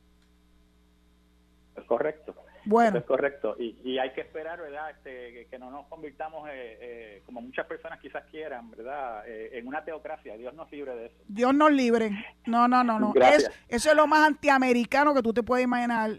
[1.78, 2.36] Es correcto.
[2.66, 3.00] Bueno.
[3.00, 3.56] es correcto.
[3.60, 4.92] Y, hay que esperar, ¿verdad?
[4.92, 9.24] Este, que no nos convirtamos, eh, eh, como muchas personas quizás quieran, ¿verdad?
[9.28, 10.38] Eh, en una teocracia.
[10.38, 11.16] Dios nos libre de eso.
[11.28, 12.12] Dios nos libre.
[12.46, 13.14] No, no, no, no.
[13.16, 16.12] Es, eso es lo más antiamericano que tú te puedes imaginar.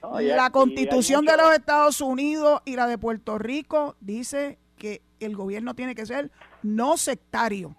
[0.00, 5.74] la constitución de los Estados Unidos y la de Puerto Rico dice que el gobierno
[5.74, 6.30] tiene que ser
[6.62, 7.76] no sectario.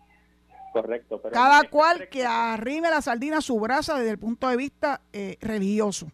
[0.72, 1.22] Correcto.
[1.32, 5.38] Cada cual que arrime la sardina a su brasa desde el punto de vista eh,
[5.42, 6.12] religioso.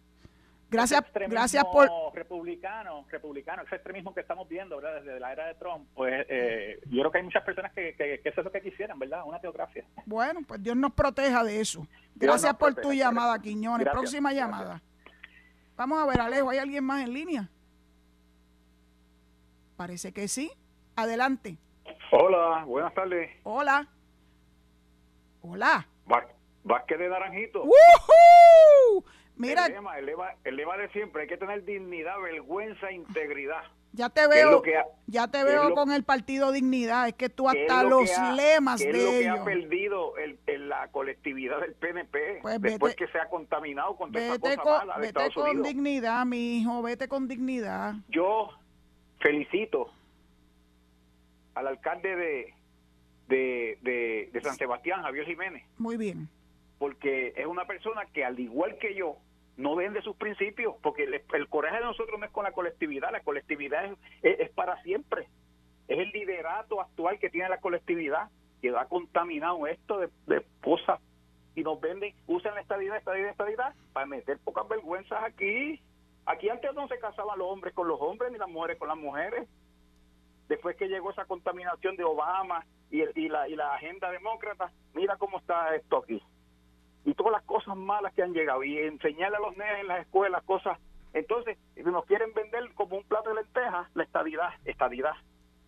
[0.69, 5.01] Gracias, gracias por republicano, republicano, ese extremismo que estamos viendo, ¿verdad?
[5.01, 8.21] Desde la era de Trump, pues eh, yo creo que hay muchas personas que, que,
[8.23, 9.23] eso es lo que quisieran, ¿verdad?
[9.25, 9.85] Una teocracia.
[10.05, 11.87] Bueno, pues Dios nos proteja de eso.
[12.15, 13.87] Gracias por tu llamada, Quiñones.
[13.89, 14.81] Próxima llamada.
[15.77, 17.49] Vamos a ver, Alejo, ¿hay alguien más en línea?
[19.75, 20.51] Parece que sí.
[20.95, 21.57] Adelante.
[22.11, 23.29] Hola, buenas tardes.
[23.43, 23.87] Hola.
[25.41, 25.87] Hola.
[26.63, 27.63] Vázquez de Naranjito.
[29.37, 29.65] Mira.
[29.65, 33.63] El lema, de siempre, hay que tener dignidad, vergüenza, integridad.
[33.91, 34.61] Ya te veo,
[35.07, 38.97] ya te veo con el partido Dignidad, es que tú hasta los lemas de es
[38.97, 43.95] lo que ha perdido el, la colectividad del PNP pues después que se ha contaminado
[43.95, 47.93] con toda esa cosa mala de Vete con dignidad, mi hijo, vete con dignidad.
[48.09, 48.49] Yo
[49.21, 49.89] felicito
[51.53, 52.53] al alcalde de,
[53.29, 55.63] de, de, San Sebastián, Javier Jiménez.
[55.77, 56.29] Muy bien.
[56.77, 59.17] Porque es una persona que, al igual que yo,
[59.57, 63.21] no vende sus principios, porque el, coraje de nosotros no es con la colectividad, la
[63.21, 65.27] colectividad es, es, para siempre.
[65.87, 68.29] Es el liderato actual que tiene la colectividad,
[68.61, 70.99] que ha contaminado esto de, de cosas
[71.55, 75.81] y nos venden, usan la estadidad, estadidad, estadidad, para meter pocas vergüenzas aquí.
[76.25, 78.97] Aquí antes no se casaban los hombres con los hombres ni las mujeres con las
[78.97, 79.47] mujeres.
[80.49, 85.39] Después que llegó esa contaminación de Obama y, la, y la agenda demócrata, mira cómo
[85.39, 86.21] está esto aquí.
[87.05, 90.01] Y todas las cosas malas que han llegado y enseñarle a los niños en las
[90.01, 90.79] escuelas cosas.
[91.13, 95.13] Entonces, nos quieren vender como un plato de lentejas la estadidad, estadidad.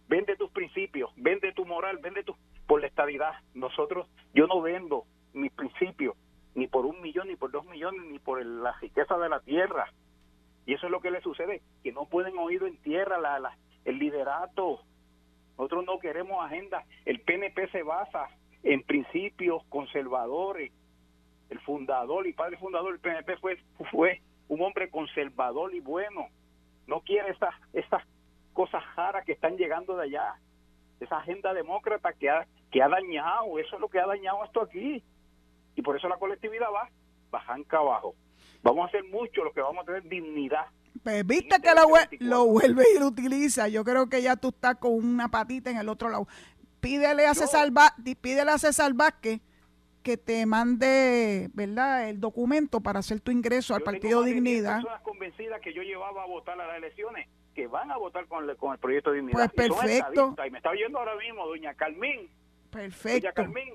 [0.10, 2.36] Vende tus principios, vende tu moral, vende tu
[2.66, 3.34] por la estadidad.
[3.54, 6.16] Nosotros, yo no vendo mis principios
[6.56, 9.94] ni por un millón, ni por dos millones, ni por la riqueza de la tierra.
[10.66, 14.00] Y eso es lo que le sucede, que no pueden oír en tierra la, el
[14.00, 14.82] liderato,
[15.58, 16.86] nosotros no queremos agenda.
[17.06, 18.30] El PNP se basa
[18.64, 20.72] en principios conservadores.
[21.50, 23.58] El fundador y padre fundador del PNP fue,
[23.92, 26.28] fue un hombre conservador y bueno.
[26.88, 27.36] No quiere
[27.74, 28.04] estas
[28.54, 30.36] cosas raras que están llegando de allá.
[31.00, 34.62] Esa agenda demócrata que ha, que ha dañado, eso es lo que ha dañado esto
[34.62, 35.04] aquí.
[35.76, 36.90] Y por eso la colectividad va
[37.30, 38.16] bajanca abajo.
[38.64, 40.66] Vamos a hacer mucho lo que vamos a tener dignidad.
[41.04, 41.88] Pues viste que lo,
[42.20, 43.68] lo vuelve y lo utiliza.
[43.68, 46.28] Yo creo que ya tú estás con una patita en el otro lado.
[46.80, 47.70] Pídele a, César,
[48.22, 49.42] pídele a César Vázquez
[50.08, 54.76] que te mande, ¿verdad?, el documento para hacer tu ingreso al Partido Dignidad.
[54.76, 58.50] personas convencidas que yo llevaba a votar a las elecciones que van a votar con
[58.50, 59.52] el, con el proyecto de Dignidad.
[59.54, 60.34] Pues perfecto.
[60.46, 62.30] Y, me está oyendo ahora mismo doña Carmín.
[62.72, 63.20] Perfecto.
[63.20, 63.74] Doña Carmín,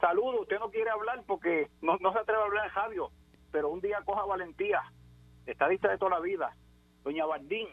[0.00, 0.42] saludo.
[0.42, 3.10] Usted no quiere hablar porque no, no se atreve a hablar radio,
[3.50, 4.80] pero un día coja valentía.
[5.46, 6.54] Estadista de toda la vida.
[7.02, 7.66] Doña Bardín.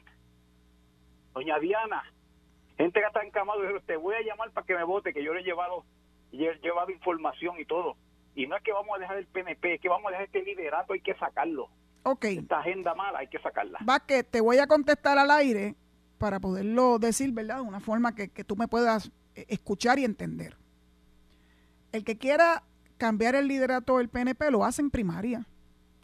[1.36, 2.12] Doña Diana.
[2.76, 3.62] Gente que está encamado.
[3.86, 5.86] Te voy a llamar para que me vote, que yo le he llevado
[6.34, 7.95] llevado información y todo.
[8.36, 10.43] Y no es que vamos a dejar el PNP, es que vamos a dejar este
[10.43, 11.69] liderato, hay que sacarlo.
[12.03, 12.25] Ok.
[12.25, 13.79] Esta agenda mala hay que sacarla.
[13.88, 15.75] Va que te voy a contestar al aire
[16.17, 17.57] para poderlo decir, ¿verdad?
[17.57, 20.57] De una forma que, que tú me puedas eh, escuchar y entender.
[21.91, 22.63] El que quiera
[22.97, 25.47] cambiar el liderato del PNP lo hace en primaria.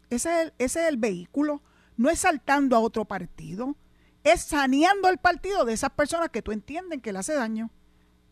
[0.09, 1.61] Ese es el, ese es el vehículo.
[1.97, 3.75] No es saltando a otro partido.
[4.23, 7.71] Es saneando el partido de esas personas que tú entiendes que le hace daño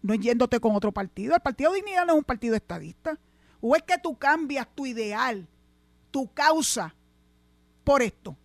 [0.01, 1.35] no yéndote con otro partido.
[1.35, 3.19] El Partido Dignidad no es un partido estadista.
[3.59, 5.47] ¿O es que tú cambias tu ideal,
[6.11, 6.95] tu causa
[7.83, 8.37] por esto?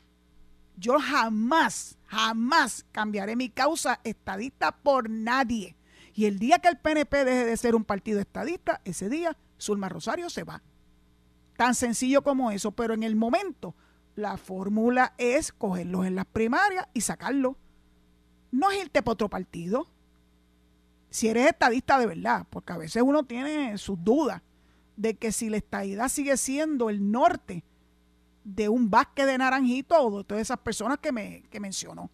[0.76, 5.76] Yo jamás, jamás cambiaré mi causa estadista por nadie.
[6.14, 9.88] Y el día que el PNP deje de ser un partido estadista, ese día Zulma
[9.88, 10.62] Rosario se va.
[11.56, 13.74] Tan sencillo como eso, pero en el momento
[14.14, 17.56] la fórmula es cogerlos en las primarias y sacarlos.
[18.50, 19.88] No es irte para otro partido
[21.12, 24.40] si eres estadista de verdad, porque a veces uno tiene sus dudas
[24.96, 27.64] de que si la estadidad sigue siendo el norte
[28.44, 32.10] de un basque de naranjito o de todas esas personas que, me, que mencionó.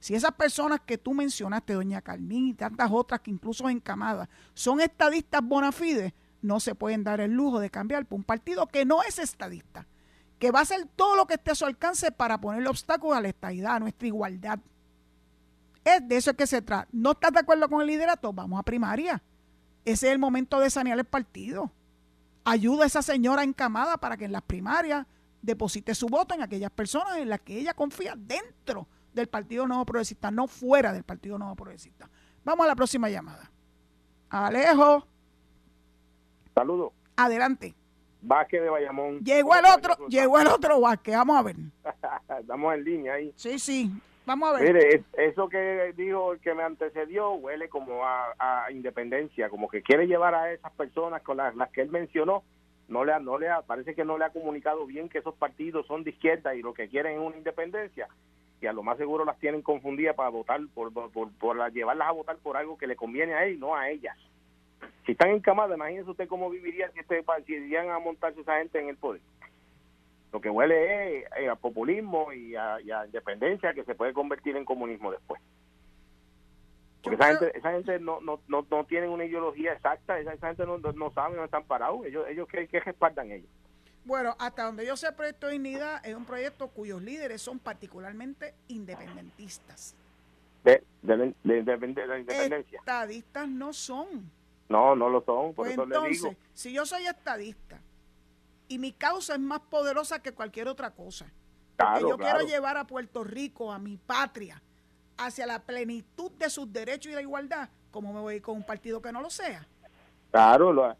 [0.00, 4.80] Si esas personas que tú mencionaste, doña Carmín y tantas otras que incluso encamadas, son
[4.80, 8.84] estadistas bona fide, no se pueden dar el lujo de cambiar por un partido que
[8.84, 9.86] no es estadista,
[10.40, 13.20] que va a hacer todo lo que esté a su alcance para ponerle obstáculos a
[13.20, 14.58] la estadidad, a nuestra igualdad.
[15.84, 16.88] Es de eso que se trata.
[16.92, 18.32] ¿No estás de acuerdo con el liderato?
[18.32, 19.22] Vamos a primaria.
[19.84, 21.72] Ese es el momento de sanear el partido.
[22.44, 25.06] Ayuda a esa señora encamada para que en las primarias
[25.42, 29.84] deposite su voto en aquellas personas en las que ella confía dentro del Partido Nuevo
[29.84, 32.08] Progresista, no fuera del Partido Nuevo Progresista.
[32.44, 33.50] Vamos a la próxima llamada.
[34.30, 35.06] Alejo.
[36.54, 36.92] Saludos.
[37.16, 37.74] Adelante.
[38.22, 39.18] Vázquez de Bayamón.
[39.20, 41.56] Llegó el otro, llegó el otro Vázquez, vamos a ver.
[42.40, 43.32] Estamos en línea ahí.
[43.36, 43.92] Sí, sí.
[44.24, 44.72] Vamos a ver.
[44.72, 50.06] Mire, eso que dijo el que me antecedió huele como a, independencia, como que quiere
[50.06, 52.42] llevar a esas personas con las, que él mencionó.
[52.88, 56.04] No le, no le parece que no le ha comunicado bien que esos partidos son
[56.04, 58.08] de izquierda y lo que quieren es una independencia.
[58.60, 62.36] Y a lo más seguro las tienen confundidas para votar, por, por, llevarlas a votar
[62.36, 64.16] por algo que le conviene a él y no a ellas.
[65.06, 68.78] Si están encamadas, imagínense usted cómo viviría si, este, si irían a montarse esa gente
[68.80, 69.20] en el poder
[70.32, 74.64] lo que huele es eh, a populismo y a, independencia que se puede convertir en
[74.64, 75.40] comunismo después.
[77.02, 80.64] Porque esa gente, esa gente no, no, no, no tienen una ideología exacta, esa, gente
[80.64, 83.50] no, no sabe dónde están parados, ellos, ellos ¿qué, qué respaldan ellos?
[84.04, 87.58] Bueno, hasta donde yo sé, el proyecto de Dignidad es un proyecto cuyos líderes son
[87.58, 89.94] particularmente independentistas.
[90.64, 92.78] De, de, independencia.
[92.78, 94.30] Estadistas no son.
[94.68, 96.40] No, no lo son, por pues eso entonces, le digo.
[96.54, 97.80] si yo soy estadista
[98.72, 101.30] y mi causa es más poderosa que cualquier otra cosa.
[101.76, 104.62] Porque yo quiero llevar a Puerto Rico, a mi patria,
[105.18, 107.68] hacia la plenitud de sus derechos y la igualdad.
[107.90, 109.66] ¿Cómo me voy con un partido que no lo sea?
[110.30, 110.96] Claro,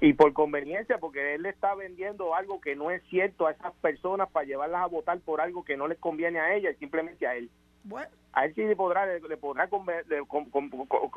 [0.00, 3.72] y por conveniencia, porque él le está vendiendo algo que no es cierto a esas
[3.74, 7.36] personas para llevarlas a votar por algo que no les conviene a ellas, simplemente a
[7.36, 7.48] él.
[7.84, 8.08] Bueno.
[8.32, 9.68] A él sí le podrá, le, podrá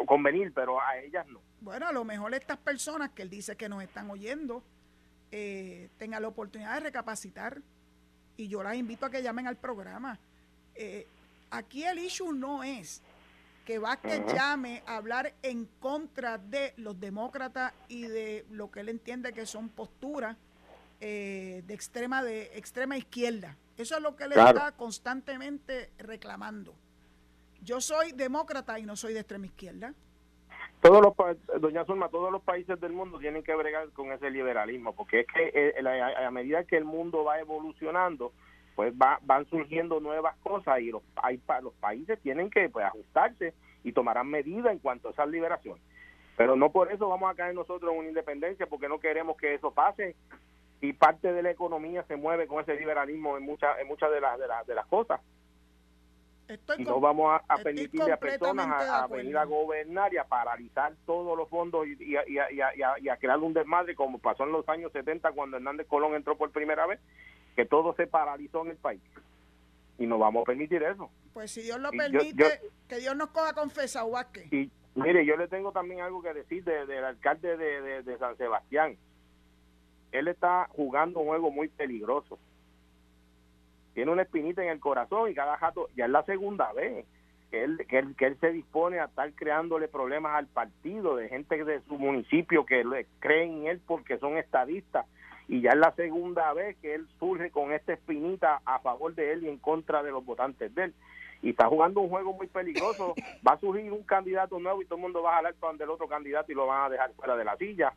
[0.06, 1.40] convenir, pero a ellas no.
[1.62, 4.62] Bueno, a lo mejor estas personas que él dice que nos están oyendo,
[5.32, 7.62] eh, tenga la oportunidad de recapacitar
[8.38, 10.20] y yo las invito a que llamen al programa.
[10.76, 11.08] Eh,
[11.52, 13.02] aquí el issue no es
[13.66, 18.90] que Vázquez llame a hablar en contra de los demócratas y de lo que él
[18.90, 20.38] entiende que son posturas
[21.02, 23.58] eh, de extrema de extrema izquierda.
[23.78, 26.74] Eso es lo que él está constantemente reclamando.
[27.62, 29.94] Yo soy demócrata y no soy de extrema izquierda
[30.88, 34.96] todos los doña Zulma, todos los países del mundo tienen que bregar con ese liberalismo,
[34.96, 38.32] porque es que eh, a, medida que el mundo va evolucionando,
[38.74, 43.54] pues va, van surgiendo nuevas cosas y los, hay, los países tienen que pues, ajustarse
[43.84, 45.78] y tomarán medidas en cuanto a esa liberación.
[46.38, 49.56] Pero no por eso vamos a caer nosotros en una independencia, porque no queremos que
[49.56, 50.16] eso pase.
[50.80, 54.22] Y parte de la economía se mueve con ese liberalismo en muchas en muchas de,
[54.22, 55.20] las de, las de las cosas.
[56.48, 60.24] Estoy no vamos a, a permitirle a personas de a, venir a gobernar y a
[60.24, 64.18] paralizar todos los fondos y, y a- y a- y a- crear un desmadre como
[64.20, 67.00] pasó en los años 70 cuando Hernández Colón entró por primera vez,
[67.56, 69.02] que todo se paralizó en el país.
[70.00, 71.10] Y no vamos a permitir eso.
[71.34, 74.52] Pues si Dios lo yo- permite, yo- que Dios nos coja confesado, Vázquez.
[74.54, 78.18] Y mire, yo le tengo también algo que decir de- del alcalde de, de- de
[78.20, 78.96] San Sebastián.
[80.14, 82.40] Él está jugando un juego muy peligroso.
[83.98, 87.08] Tiene una espinita en el corazón y cada rato, ya es la segunda vez
[87.50, 91.30] que él, que él, que él se dispone a estar creándole problemas al partido de
[91.30, 95.08] gente de su municipio que le creen en él porque son estadistas.
[95.48, 99.34] Y ya es la segunda vez que él surge con esta espinita a favor de
[99.34, 100.94] él y en contra de los votantes de él
[101.42, 103.16] y está jugando un juego muy peligroso.
[103.48, 105.86] Va a surgir un candidato nuevo y todo el mundo va a jalar para donde
[105.86, 107.94] el otro candidato y lo van a dejar fuera de la silla.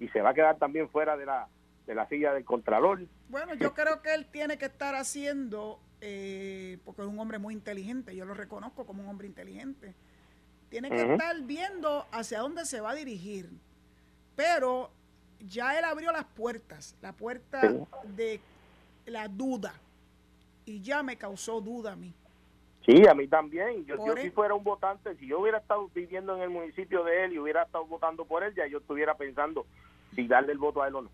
[0.00, 1.46] Y se va a quedar también fuera de la,
[1.88, 3.00] de la silla del Contralor.
[3.30, 7.54] Bueno, yo creo que él tiene que estar haciendo, eh, porque es un hombre muy
[7.54, 9.94] inteligente, yo lo reconozco como un hombre inteligente,
[10.68, 13.48] tiene que estar viendo hacia dónde se va a dirigir.
[14.36, 14.90] Pero
[15.40, 17.78] ya él abrió las puertas, la puerta Sí.
[18.14, 18.40] de
[19.06, 19.72] la duda,
[20.66, 22.12] y ya me causó duda a mí.
[22.84, 23.86] Sí, a mí también.
[23.86, 27.02] Yo, yo e- si fuera un votante, si yo hubiera estado viviendo en el municipio
[27.02, 29.64] de él y hubiera estado votando por él, ya yo estuviera pensando
[30.14, 31.10] si darle el voto a él o no.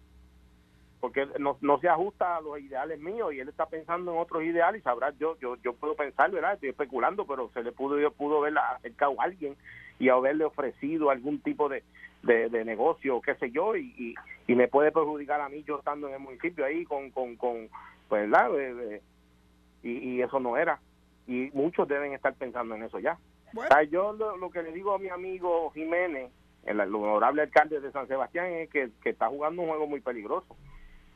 [1.04, 4.42] Porque no, no se ajusta a los ideales míos y él está pensando en otros
[4.42, 6.54] ideales y sabrá, yo yo yo puedo pensar, ¿verdad?
[6.54, 9.54] Estoy especulando, pero se le pudo yo pudo haber acercado a alguien
[9.98, 11.82] y haberle ofrecido algún tipo de,
[12.22, 14.14] de, de negocio, qué sé yo, y, y,
[14.50, 17.68] y me puede perjudicar a mí yo estando en el municipio ahí con, con, con
[18.08, 18.58] pues, ¿verdad?
[18.58, 19.02] Eh, eh,
[19.82, 20.80] y, y eso no era.
[21.26, 23.18] Y muchos deben estar pensando en eso ya.
[23.52, 26.32] Bueno, O sea, yo lo, lo que le digo a mi amigo Jiménez,
[26.64, 30.00] el, el honorable alcalde de San Sebastián, es que, que está jugando un juego muy
[30.00, 30.56] peligroso.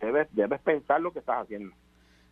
[0.01, 1.75] Debes, debes pensar lo que estás haciendo.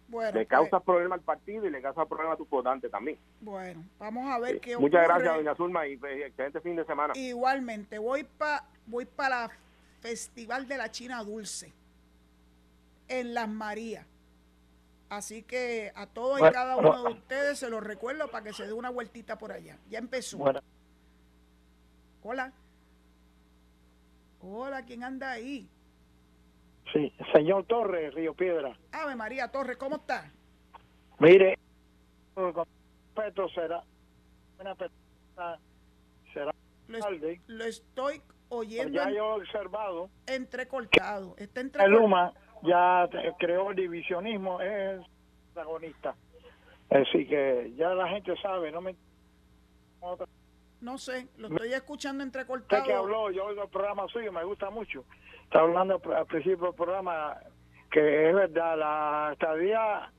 [0.09, 3.19] bueno, Le pues, causas problema al partido y le causas problema a tus votantes también.
[3.41, 4.61] bueno, vamos a ver Sí.
[4.61, 5.15] qué Muchas ocurre.
[5.23, 7.13] gracias, doña Zulma, y excelente fin de semana.
[7.17, 9.51] Igualmente, voy para voy para
[10.01, 11.73] Festival de la China Dulce
[13.09, 14.07] en Las Marías.
[15.09, 18.67] Así que a todos y cada uno de ustedes se los recuerdo para que se
[18.67, 19.77] dé una vueltita por allá.
[19.89, 20.39] Ya empezó.
[20.39, 20.61] Bueno,
[22.23, 22.53] Hola.
[24.41, 25.69] Hola, ¿quién anda ahí?
[26.93, 28.77] Sí, señor Torres, Río Piedra.
[28.93, 30.31] Ave María Torres, ¿cómo está?
[31.19, 31.59] Mire,
[32.35, 32.53] con
[33.15, 33.83] respeto será
[34.61, 35.59] una persona,
[36.33, 36.53] será
[36.89, 41.35] Lo, alcalde, lo estoy oyendo ya en- yo he observado, entrecortado.
[41.39, 42.01] Está el entrecortado.
[42.01, 42.33] Luma
[42.63, 43.09] ya
[43.39, 45.01] creó el divisionismo, es
[45.53, 46.15] protagonista.
[46.91, 48.95] Así que ya la gente sabe, no me...
[50.81, 52.85] No sé, lo estoy escuchando Usted entrecortado.
[52.85, 55.05] que habló, yo oigo el programa suyo, me gusta mucho.
[55.47, 57.39] Está hablando al principio del programa
[57.91, 60.11] que es verdad, la estadía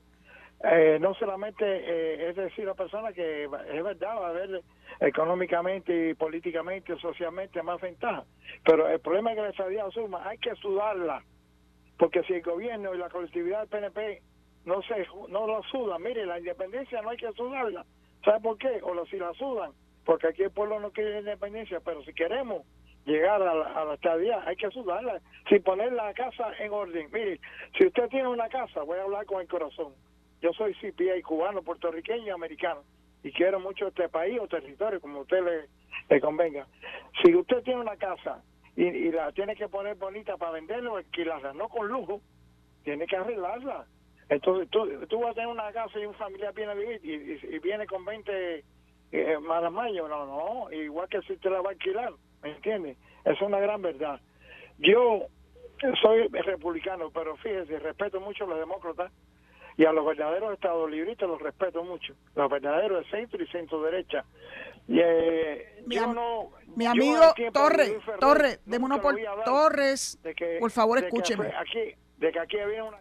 [0.64, 3.50] eh, no solamente eh, es decir la persona que es
[3.84, 4.62] verdad, va a haber
[5.00, 8.24] económicamente y políticamente y socialmente más ventaja.
[8.64, 11.22] Pero el problema es que la estadía suma, hay que sudarla.
[11.98, 14.22] Porque si el gobierno y la colectividad del PNP
[14.64, 17.84] no se no la sudan, mire, la independencia no hay que sudarla.
[18.24, 18.80] ¿Sabe por qué?
[18.82, 19.72] O lo- si la sudan,
[20.04, 22.62] porque aquí el pueblo no quiere independencia, pero si queremos
[23.08, 27.08] llegar a la, a la estadía hay que sudarla, sin poner la casa en orden.
[27.12, 27.40] Mire,
[27.76, 29.92] si usted tiene una casa, voy a hablar con el corazón.
[30.40, 32.82] Yo soy CPA cubano, puertorriqueño y americano
[33.22, 35.68] y quiero mucho este país o territorio, como a usted
[36.08, 36.66] le, convenga.
[37.22, 38.42] Si usted tiene una casa
[38.76, 42.20] y, la tiene que poner bonita para venderla o alquilarla, no con lujo,
[42.84, 43.86] tiene que arreglarla.
[44.28, 47.58] Entonces tú, tú vas a tener una casa y un familiar viene a vivir y,
[47.58, 48.64] viene con 20
[49.10, 52.12] eh, maramayos, no, no, igual que si te la va a alquilar,
[52.42, 52.96] ¿me entiendes?
[53.24, 54.20] Es una gran verdad.
[54.78, 55.26] Yo
[56.02, 59.12] soy republicano, pero fíjese, respeto mucho a los demócratas
[59.76, 63.80] y a los verdaderos estados libristas los respeto mucho, los verdaderos de centro y centro
[63.82, 64.24] derecha.
[64.88, 70.18] Y, eh, Mi yo no, Mi yo amigo de Torres, Ferrer Torres, le por Torres,
[70.22, 71.52] de que- por favor, de que escúcheme.
[71.56, 72.98] aquí, de que aquí había una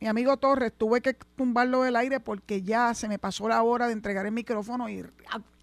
[0.00, 3.86] Mi amigo Torres, tuve que tumbarlo del aire porque ya se me pasó la hora
[3.86, 5.02] de entregar el micrófono y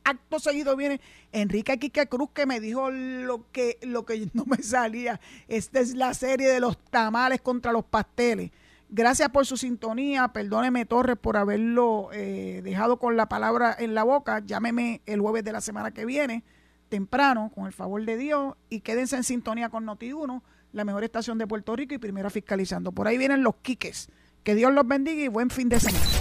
[0.04, 4.58] acto seguido viene Enrique Quique Cruz que me dijo lo que, lo que no me
[4.58, 5.20] salía.
[5.48, 8.52] Esta es la serie de los tamales contra los pasteles.
[8.90, 10.28] Gracias por su sintonía.
[10.30, 14.44] Perdóneme, Torres, por haberlo eh, dejado con la palabra en la boca.
[14.46, 16.44] Llámeme el jueves de la semana que viene,
[16.90, 20.42] temprano, con el favor de Dios, y quédense en sintonía con Noti1,
[20.74, 22.92] la mejor estación de Puerto Rico y primera fiscalizando.
[22.92, 24.10] Por ahí vienen los quiques.
[24.44, 26.21] Que Dios los bendiga y buen fin de semana.